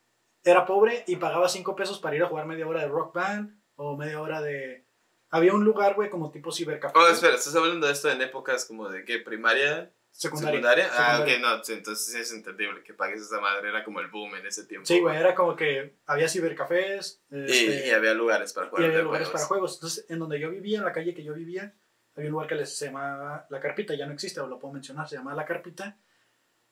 [0.44, 3.56] era pobre y pagaba 5 pesos para ir a jugar media hora de rock band
[3.76, 4.84] o media hora de.
[5.30, 6.98] Había un lugar, güey, como tipo cibercafé.
[6.98, 9.18] Oh, espera, ¿estás hablando de esto en épocas como de qué?
[9.18, 9.90] ¿Primaria?
[10.14, 10.58] secundaria.
[10.60, 10.90] ¿Secundaria?
[10.92, 11.38] Ah, ok, Secundaria.
[11.56, 14.66] no, sí, entonces es entendible que pagues esa madre, era como el boom en ese
[14.66, 14.84] tiempo.
[14.86, 17.22] Sí, güey, era como que había cibercafés.
[17.30, 19.76] Y, este, y había lugares para jugar y había lugares para juegos.
[19.76, 21.74] Entonces, en donde yo vivía, en la calle que yo vivía,
[22.14, 24.74] había un lugar que les- se llamaba La Carpita, ya no existe, o lo puedo
[24.74, 25.96] mencionar, se llamaba La Carpita.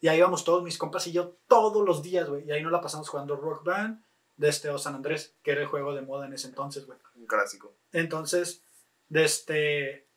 [0.01, 2.47] Y ahí íbamos todos mis compas y yo todos los días, güey.
[2.47, 4.03] Y ahí nos la pasamos jugando Rock Band
[4.37, 6.99] de este o San Andrés, que era el juego de moda en ese entonces, güey.
[7.15, 7.75] Un clásico.
[7.93, 8.65] Entonces,
[9.09, 10.09] De este.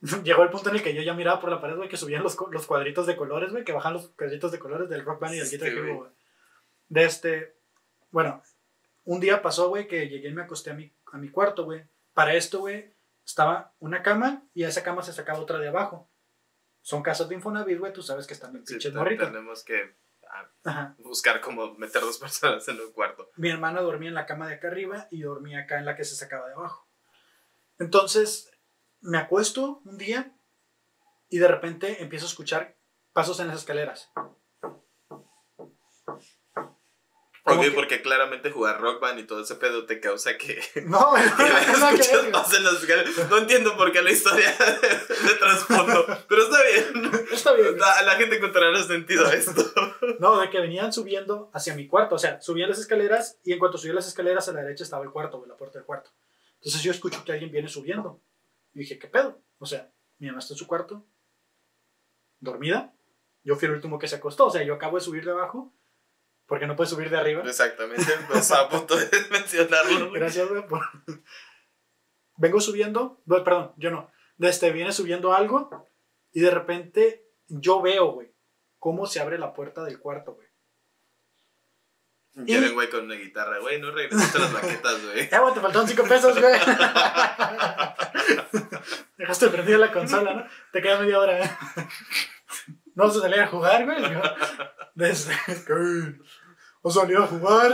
[0.24, 2.22] Llegó el punto en el que yo ya miraba por la pared, güey, que subían
[2.22, 5.34] los, los cuadritos de colores, güey, que bajaban los cuadritos de colores del Rock Band
[5.34, 6.10] y del Sí, Guitar Hero, güey.
[6.88, 7.56] De este.
[8.10, 8.42] Bueno,
[9.04, 11.84] un día pasó, güey, que llegué y me acosté a mi, a mi cuarto, güey.
[12.14, 16.08] Para esto, güey, estaba una cama y a esa cama se sacaba otra de abajo.
[16.82, 19.28] Son casas de Infonavit, güey, tú sabes que están bien Sí, pinches te- morritas.
[19.30, 19.96] tenemos que
[20.28, 20.94] ah, Ajá.
[20.98, 23.30] buscar cómo meter dos personas en un cuarto.
[23.36, 26.04] mi hermana dormía en la cama de acá arriba y dormía acá en la que
[26.04, 26.88] se sacaba de abajo.
[27.78, 28.50] Entonces,
[29.00, 30.36] me acuesto un día
[31.28, 32.76] y de repente empiezo a escuchar
[33.12, 34.10] pasos en las escaleras.
[37.56, 40.60] Ok, que- porque claramente jugar rock band y todo ese pedo te causa que...
[40.86, 41.12] No,
[41.96, 43.30] que que- pasos en escaleras.
[43.30, 47.12] No entiendo por qué la historia de trasfondo, pero está bien.
[47.32, 47.78] está bien.
[47.78, 49.62] La, la gente encontrará sentido a esto.
[50.18, 52.14] No, de que venían subiendo hacia mi cuarto.
[52.16, 55.04] O sea, subían las escaleras y en cuanto subía las escaleras a la derecha estaba
[55.04, 56.10] el cuarto, la puerta del cuarto.
[56.56, 58.20] Entonces yo escucho que alguien viene subiendo.
[58.74, 59.40] Y dije, ¿qué pedo?
[59.58, 61.04] O sea, mi mamá está en su cuarto,
[62.40, 62.92] dormida.
[63.44, 64.46] Yo fui el último que se acostó.
[64.46, 65.72] O sea, yo acabo de subir de abajo
[66.52, 67.42] porque no puedes subir de arriba.
[67.46, 70.12] Exactamente, pues a punto de mencionarlo.
[70.12, 70.66] Gracias, güey.
[70.66, 70.84] por-
[72.36, 74.10] Vengo subiendo, no, perdón, yo no.
[74.36, 75.88] Desde viene subiendo algo
[76.30, 78.34] y de repente yo veo, güey,
[78.78, 80.46] cómo se abre la puerta del cuarto, güey.
[82.44, 85.20] Quieren, güey, con una guitarra, güey, no regresaste las baquetas, güey.
[85.32, 86.52] Eh, güey, te faltaron 5 pesos, güey.
[89.16, 90.46] Dejaste prendida la consola, ¿no?
[90.70, 91.50] Te queda media hora, ¿eh?
[92.94, 94.02] No vas a salir a jugar, güey.
[94.94, 95.32] Desde...
[96.82, 97.72] ¿Vas a salir a jugar?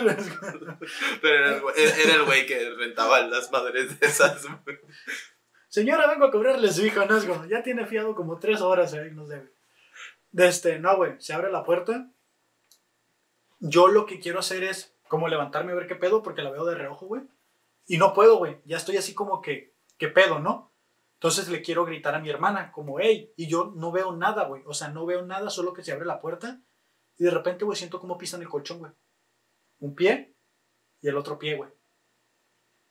[1.22, 4.46] Pero era el güey, que rentaba las madres de esas.
[5.68, 9.26] Señora, vengo a cobrarle su hijo, como, ya tiene fiado como tres horas ahí, no
[9.26, 9.42] sé.
[10.30, 12.11] De este, no, güey, se abre la puerta.
[13.61, 16.64] Yo lo que quiero hacer es como levantarme a ver qué pedo, porque la veo
[16.64, 17.22] de reojo, güey.
[17.86, 18.59] Y no puedo, güey.
[18.66, 20.70] Ya estoy así como que, ¿qué pedo, no?
[21.14, 24.62] Entonces le quiero gritar a mi hermana, como, hey, y yo no veo nada, güey.
[24.66, 26.61] O sea, no veo nada, solo que se abre la puerta.
[27.19, 28.93] Y de repente, güey, siento como pisan el colchón, güey.
[29.81, 30.37] Un pie
[31.01, 31.71] y el otro pie, güey.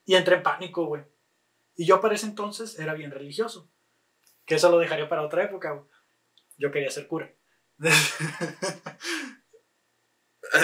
[0.04, 1.02] Y entré en pánico, güey.
[1.74, 3.70] Y yo para ese entonces era bien religioso.
[4.44, 5.86] Que eso lo dejaría para otra época, güey.
[6.56, 7.34] Yo quería ser cura.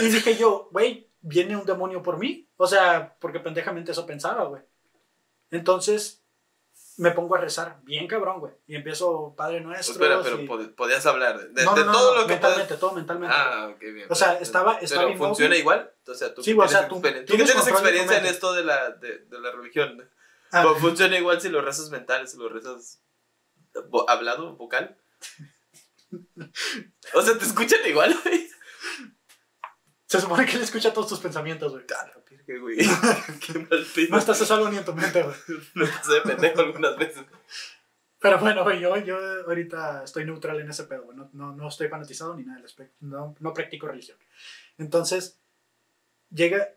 [0.02, 2.50] y dije yo, güey, ¿viene un demonio por mí?
[2.56, 4.62] O sea, porque pendejamente eso pensaba, güey.
[5.50, 6.23] Entonces
[6.96, 8.52] me pongo a rezar, bien cabrón, güey.
[8.66, 9.92] Y empiezo, Padre Nuestro.
[9.94, 12.32] Espera, pero y- pod- podías hablar de, de no, no, no, todo no, lo que
[12.34, 13.34] mentalmente, puedes- todo mentalmente.
[13.36, 14.06] Ah, ok, bien.
[14.10, 15.92] O sea, estaba- estaba Pero funciona igual.
[16.06, 18.90] O sea, tú Sí, que o sea, tú tienes que experiencia en esto de la,
[18.90, 20.08] de, de la religión.
[20.52, 23.00] Ah, Fu- Funciona igual si lo rezas mental, si lo rezas
[24.08, 24.96] hablado, vocal.
[27.14, 28.48] O sea, te escuchan igual, güey.
[30.06, 31.84] se supone que él escucha todos tus pensamientos, güey.
[31.96, 32.10] Ah,
[32.46, 32.76] virgen, güey.
[33.94, 34.08] Qué.
[34.08, 35.36] No estás algo ni en tu mente, güey.
[35.74, 37.24] Me pasé de pendejo algunas veces.
[38.20, 41.16] Pero bueno, güey, yo, yo ahorita estoy neutral en ese pedo, güey.
[41.16, 42.96] No, no, no estoy fanatizado ni nada al respecto.
[43.00, 44.16] No, no practico religión.
[44.78, 45.40] Entonces,
[46.30, 46.70] llega,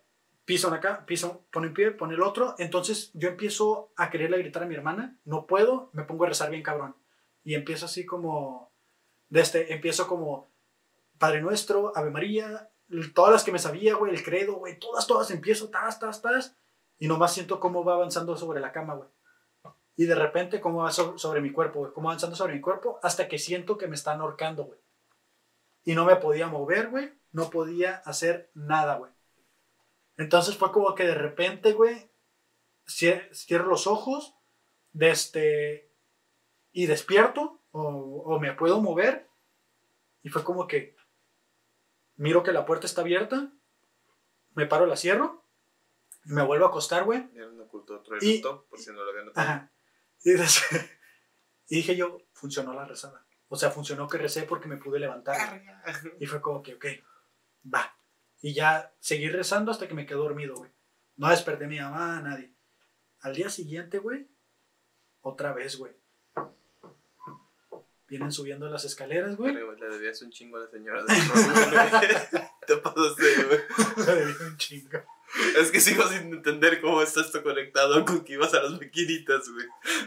[0.44, 2.56] piso acá, piso, pone un pie, pone el otro.
[2.58, 5.18] Entonces, yo empiezo a quererle gritar a mi hermana.
[5.24, 6.96] No puedo, me pongo a rezar bien cabrón.
[7.44, 8.74] Y empiezo así como,
[9.30, 10.52] de este, empiezo como,
[11.18, 12.70] Padre Nuestro, Ave María,
[13.14, 16.56] todas las que me sabía, güey, el credo, güey, todas, todas empiezo, tas, tas, tas.
[17.00, 19.10] Y nomás siento cómo va avanzando sobre la cama, güey.
[19.96, 21.92] Y de repente, cómo va so- sobre mi cuerpo, güey.
[21.94, 24.80] Cómo avanzando sobre mi cuerpo hasta que siento que me están ahorcando, güey.
[25.84, 27.14] Y no me podía mover, güey.
[27.32, 29.12] No podía hacer nada, güey.
[30.18, 32.10] Entonces fue como que de repente, güey,
[32.88, 34.34] cie- cierro los ojos,
[35.00, 35.90] este,
[36.72, 39.28] y despierto, o me puedo mover.
[40.24, 40.97] Y fue como que
[42.18, 43.52] miro que la puerta está abierta,
[44.54, 45.44] me paro, la cierro,
[46.26, 47.30] me vuelvo a acostar, güey.
[48.22, 49.48] Y- eructo, por si no lo habían notado.
[49.48, 49.72] Ajá.
[50.24, 50.32] Y,
[51.70, 53.26] y dije yo, funcionó la rezada.
[53.50, 55.38] O sea, funcionó que recé porque me pude levantar.
[56.20, 56.86] Y fue como que, ok,
[57.74, 57.98] va.
[58.42, 60.72] Y ya seguí rezando hasta que me quedé dormido, güey.
[61.16, 62.54] No desperté a mi mamá, a nadie.
[63.22, 64.30] Al día siguiente, güey,
[65.22, 65.94] otra vez, güey.
[68.10, 69.54] Vienen subiendo las escaleras, güey.
[69.54, 71.04] Le debías un chingo a la señora.
[71.04, 71.16] de.
[72.68, 73.60] Te pasaste, güey.
[73.98, 75.00] Me debí un chingo.
[75.60, 79.50] Es que sigo sin entender cómo está esto conectado con que ibas a las maquinitas,
[79.50, 79.66] güey.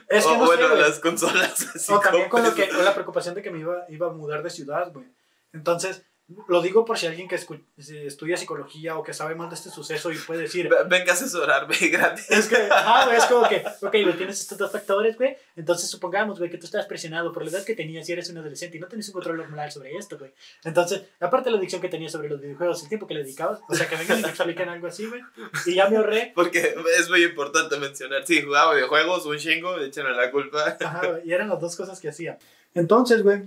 [0.08, 1.92] Es que o no bueno, sé, las consolas así.
[1.92, 4.42] O también con lo que, con la preocupación de que me iba, iba a mudar
[4.42, 5.06] de ciudad, güey.
[5.52, 6.02] Entonces,
[6.48, 10.12] Lo digo por si alguien que estudia psicología o que sabe más de este suceso
[10.12, 12.30] y puede decir, Ve- Venga a asesorarme gratis.
[12.30, 15.90] es que, ajá, güey, es como que, ok, güey, tienes estos dos factores, güey, entonces
[15.90, 18.76] supongamos, güey, que tú estás presionado por la edad que tenías y eres un adolescente
[18.76, 20.32] y no tienes un control hormonal sobre esto, güey.
[20.64, 23.60] Entonces, aparte de la adicción que tenías sobre los videojuegos, el tiempo que le dedicabas,
[23.68, 25.22] o sea, que vengan y te expliquen algo así, güey,
[25.66, 28.24] y ya me ahorré, Porque es muy importante mencionar.
[28.26, 30.76] Sí, jugaba videojuegos, un chingo, échenle la culpa.
[30.80, 32.38] ajá, güey, y eran las dos cosas que hacía.
[32.74, 33.42] Entonces, güey,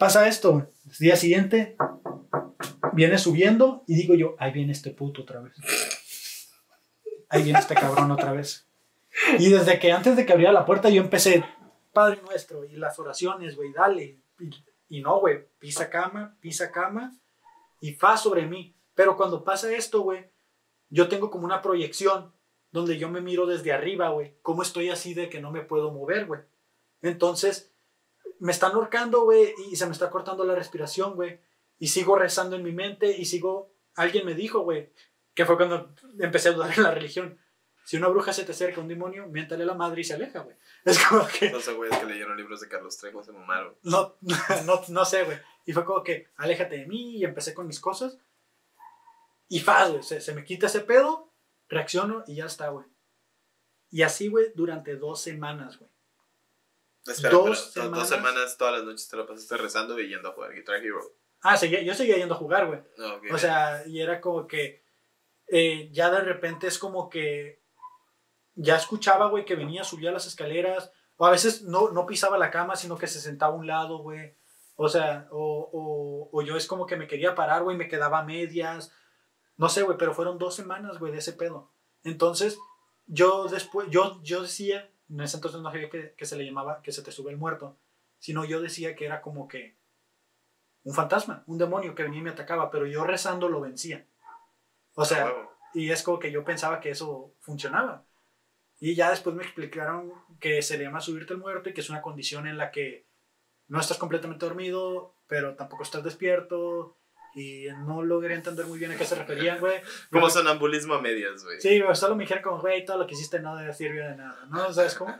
[0.00, 0.66] pasa esto.
[0.86, 1.76] El día siguiente,
[2.94, 5.52] viene subiendo y digo yo, ahí viene este puto otra vez.
[7.28, 8.66] Ahí viene este cabrón otra vez.
[9.38, 11.44] Y desde que antes de que abriera la puerta yo empecé,
[11.92, 14.22] Padre nuestro, y las oraciones, güey, dale.
[14.38, 14.50] Y,
[14.88, 17.14] y no, güey, pisa cama, pisa cama
[17.80, 18.74] y fa sobre mí.
[18.94, 20.24] Pero cuando pasa esto, güey,
[20.88, 22.32] yo tengo como una proyección
[22.72, 24.34] donde yo me miro desde arriba, güey.
[24.40, 26.40] ¿Cómo estoy así de que no me puedo mover, güey?
[27.02, 27.69] Entonces,
[28.40, 31.40] me están ahorcando, güey, y se me está cortando la respiración, güey.
[31.78, 33.72] Y sigo rezando en mi mente y sigo...
[33.94, 34.92] Alguien me dijo, güey,
[35.34, 37.38] que fue cuando empecé a dudar en la religión.
[37.84, 40.40] Si una bruja se te acerca, un demonio, miéntale a la madre y se aleja,
[40.40, 40.56] güey.
[40.84, 41.50] Es como que...
[41.50, 43.74] No sé, güeyes que leyeron libros de Carlos Trejo se mamaron.
[43.82, 44.16] No,
[44.64, 45.38] no, no sé, güey.
[45.66, 48.18] Y fue como que, aléjate de mí y empecé con mis cosas.
[49.48, 50.02] Y faz, güey.
[50.02, 51.32] Se, se me quita ese pedo,
[51.68, 52.86] reacciono y ya está, güey.
[53.90, 55.90] Y así, güey, durante dos semanas, güey.
[57.06, 57.98] Espera, Dos semanas.
[57.98, 61.00] dos semanas todas las noches te lo pasaste rezando y yendo a jugar Guitar Hero.
[61.42, 62.80] Ah, seguía, yo seguía yendo a jugar, güey.
[62.80, 63.32] Ok.
[63.32, 64.84] O sea, y era como que
[65.48, 67.62] eh, ya de repente es como que
[68.54, 72.50] ya escuchaba, güey, que venía, subía las escaleras, o a veces no, no pisaba la
[72.50, 74.36] cama, sino que se sentaba a un lado, güey.
[74.76, 78.18] O sea, o, o, o yo es como que me quería parar, güey, me quedaba
[78.18, 78.92] a medias.
[79.56, 81.72] No sé, güey, pero fueron dos semanas, güey, de ese pedo.
[82.04, 82.58] Entonces,
[83.06, 86.80] yo después, yo, yo decía, en ese entonces no sabía que, que se le llamaba
[86.82, 87.78] que se te sube el muerto,
[88.18, 89.76] sino yo decía que era como que
[90.82, 94.06] un fantasma, un demonio que venía y me atacaba, pero yo rezando lo vencía.
[94.94, 95.32] O sea,
[95.74, 98.04] y es como que yo pensaba que eso funcionaba.
[98.78, 101.90] Y ya después me explicaron que se le llama subirte el muerto y que es
[101.90, 103.06] una condición en la que
[103.68, 106.96] no estás completamente dormido, pero tampoco estás despierto.
[107.34, 109.80] Y no logré entender muy bien a qué se referían, güey.
[110.10, 111.60] Como sonambulismo a medias, güey.
[111.60, 114.46] Sí, güey, solo me dijeron como, güey, todo lo que hiciste no sirvió de nada,
[114.50, 114.72] ¿no?
[114.72, 115.14] ¿Sabes cómo?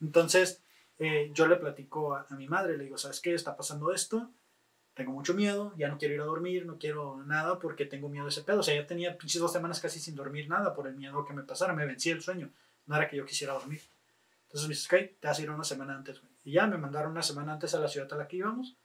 [0.00, 0.62] Entonces,
[0.98, 3.34] eh, yo le platico a, a mi madre, le digo, ¿sabes qué?
[3.34, 4.30] Está pasando esto,
[4.94, 8.26] tengo mucho miedo, ya no quiero ir a dormir, no quiero nada porque tengo miedo
[8.26, 8.60] de ese pedo.
[8.60, 11.32] O sea, ya tenía pinches dos semanas casi sin dormir nada por el miedo que
[11.32, 12.50] me pasara, me vencía el sueño,
[12.86, 13.80] no era que yo quisiera dormir.
[14.44, 16.32] Entonces me dice, ok, te vas a ir una semana antes, güey.
[16.44, 18.76] Y ya me mandaron una semana antes a la ciudad a la que íbamos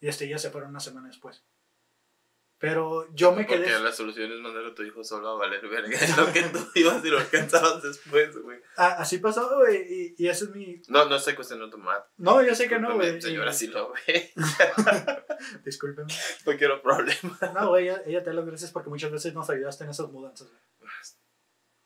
[0.00, 1.44] y este ya se fueron una semana después.
[2.64, 3.64] Pero yo me quedé...
[3.64, 5.98] Porque la solución es mandar a tu hijo solo a valer verga.
[5.98, 8.58] Es lo que tú ibas y lo alcanzabas después, güey.
[8.76, 10.80] Ah, así pasó, güey, y, y ese es mi...
[10.88, 12.04] No, no estoy cuestionando tu madre.
[12.16, 13.20] No, yo sé que no, güey.
[13.20, 14.32] Señora, sí lo ve.
[15.64, 16.12] Discúlpeme.
[16.46, 17.54] No quiero problemas.
[17.54, 20.08] No, güey, ella, ella te da las gracias porque muchas veces nos ayudaste en esas
[20.10, 20.62] mudanzas, güey.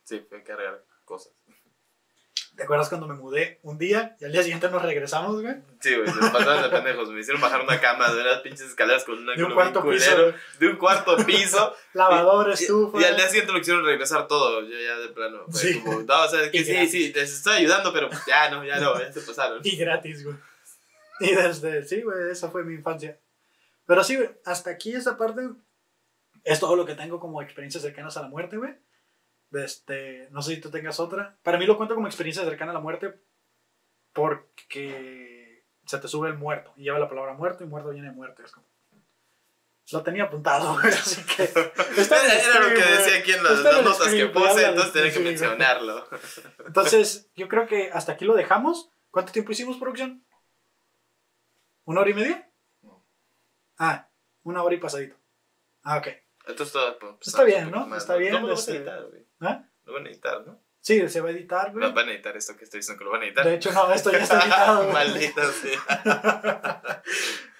[0.04, 1.32] Sí, fue cargar cosas.
[2.58, 5.54] ¿Te acuerdas cuando me mudé un día y al día siguiente nos regresamos, güey?
[5.80, 7.08] Sí, güey, se pasaron de pendejos.
[7.10, 10.34] Me hicieron bajar una cama de unas pinches escaleras con un De un cuarto piso.
[10.58, 11.72] De un cuarto piso.
[11.92, 13.00] Lavadora, Y- estufa.
[13.00, 14.62] Y, al día siguiente lo quisieron regresar todo.
[14.62, 15.44] Yo ya de plano.
[15.52, 15.80] Sí.
[15.80, 16.90] como, no, o sea, que Y sí, gratis.
[16.90, 19.60] sí, les estoy ayudando, pero ya no, ya no, ya se pasaron.
[19.62, 20.36] Y gratis, güey.
[21.20, 23.20] Y desde, sí, güey, esa fue mi infancia.
[23.86, 25.42] Pero sí, güey, hasta aquí esa parte
[26.42, 28.74] es todo lo que tengo como experiencias cercanas a la muerte, güey.
[29.52, 31.38] Este, no sé si tú tengas otra.
[31.42, 33.20] Para mí lo cuento como experiencia cercana a la muerte
[34.12, 38.14] porque se te sube el muerto y lleva la palabra muerto y muerto viene de
[38.14, 38.42] muerte.
[38.42, 38.66] Es como...
[39.90, 41.44] Lo tenía apuntado, así que...
[41.44, 46.06] Está Era lo que decía aquí en las, notas que puse, entonces tenía que mencionarlo.
[46.66, 48.90] Entonces, yo creo que hasta aquí lo dejamos.
[49.10, 50.26] ¿Cuánto tiempo hicimos, producción?
[51.84, 52.50] ¿Una hora y media?
[53.78, 54.10] Ah,
[54.42, 55.16] una hora y pasadito.
[55.82, 56.08] Ah, ok.
[56.48, 56.98] Entonces todo.
[56.98, 57.86] pues, Está bien, ¿no?
[57.86, 59.27] más, Está bien, ¿Cómo lo vas a este-?
[59.40, 59.64] ¿Ah?
[59.84, 60.60] Lo van a editar, ¿no?
[60.80, 61.84] Sí, se va a editar, güey.
[61.86, 63.44] Va- Van a editar esto que estoy diciendo que lo van a editar.
[63.44, 64.84] De hecho, no, esto ya está editado.
[64.92, 67.02] Maldita sea.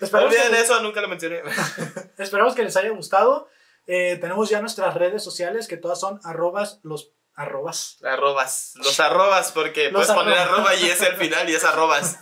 [0.12, 1.42] Olviden que, eso, nunca lo mencioné.
[2.18, 3.48] esperamos que les haya gustado.
[3.86, 8.72] Eh, tenemos ya nuestras redes sociales que todas son arrobas los arrobas Arrobas.
[8.76, 12.18] Los arrobas, porque Los puedes poner arroba y es al final y es arrobas.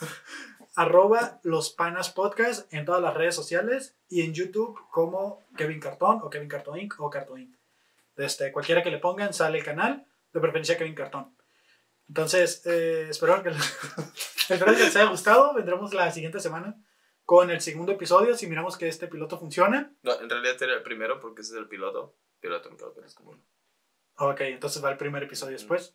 [0.77, 6.21] arroba los panas podcast en todas las redes sociales y en YouTube como Kevin Cartón
[6.23, 6.95] o Kevin Cartón Inc.
[7.01, 7.56] o Cartón Inc.
[8.17, 11.37] Este, cualquiera que le pongan sale el canal, de preferencia Kevin Cartón.
[12.09, 13.61] Entonces, eh, espero, que les,
[14.51, 15.55] espero que les haya gustado.
[15.55, 16.77] Vendremos la siguiente semana
[17.25, 19.93] con el segundo episodio si miramos que este piloto funciona.
[20.03, 22.17] No, en realidad era el primero porque ese es el piloto.
[22.41, 23.43] Piloto, no creo que es como uno.
[24.19, 25.95] Ok, entonces va el primer episodio después.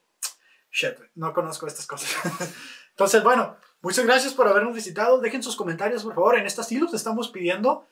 [0.71, 2.09] Shit, no conozco estas cosas.
[2.91, 5.19] entonces, bueno, muchas gracias por habernos visitado.
[5.19, 6.37] Dejen sus comentarios, por favor.
[6.37, 7.87] En esta sí los estamos pidiendo.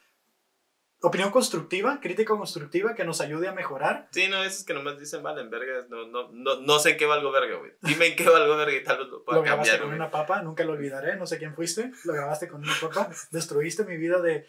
[1.02, 4.08] Opinión constructiva, crítica constructiva que nos ayude a mejorar.
[4.12, 7.06] Sí, no, esos que nomás dicen valen verga, no, no, no, no sé en qué
[7.06, 7.72] valgo verga, güey.
[7.82, 10.00] Dime en qué valgo verga y tal vez lo pueda Lo grabaste cambiar, con güey.
[10.00, 13.86] una papa, nunca lo olvidaré, no sé quién fuiste, lo grabaste con una papa, destruiste
[13.86, 14.46] mi vida de,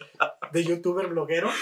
[0.51, 1.49] de youtuber bloguero.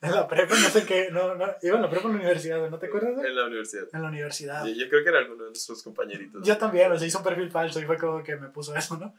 [0.00, 2.70] En la prepa, no sé qué, no, no, iba en la prepa en la universidad,
[2.70, 3.14] ¿no te acuerdas?
[3.14, 3.26] güey?
[3.26, 3.84] En la universidad.
[3.92, 4.64] En la universidad.
[4.64, 6.46] Yo, yo creo que era alguno de nuestros compañeritos.
[6.46, 8.96] Yo también, o sea, hice un perfil falso y fue como que me puso eso,
[8.96, 9.14] ¿no?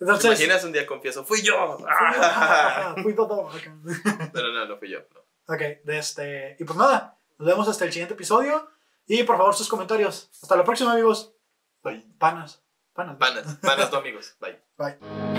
[0.00, 1.26] ¿Te Entonces, imaginas un día confieso?
[1.26, 1.76] ¡Fui yo!
[3.02, 3.50] fui todo.
[4.32, 5.00] Pero no, no fui yo.
[5.14, 5.54] no.
[5.54, 8.70] Ok, de este, y pues nada, nos vemos hasta el siguiente episodio
[9.06, 10.30] y por favor sus comentarios.
[10.42, 11.34] Hasta la próxima, amigos.
[11.82, 12.02] Bye.
[12.18, 12.62] Panas.
[12.94, 13.16] Panas.
[13.18, 14.36] Panas, panas, no amigos.
[14.40, 14.58] Bye.
[14.78, 15.29] Bye.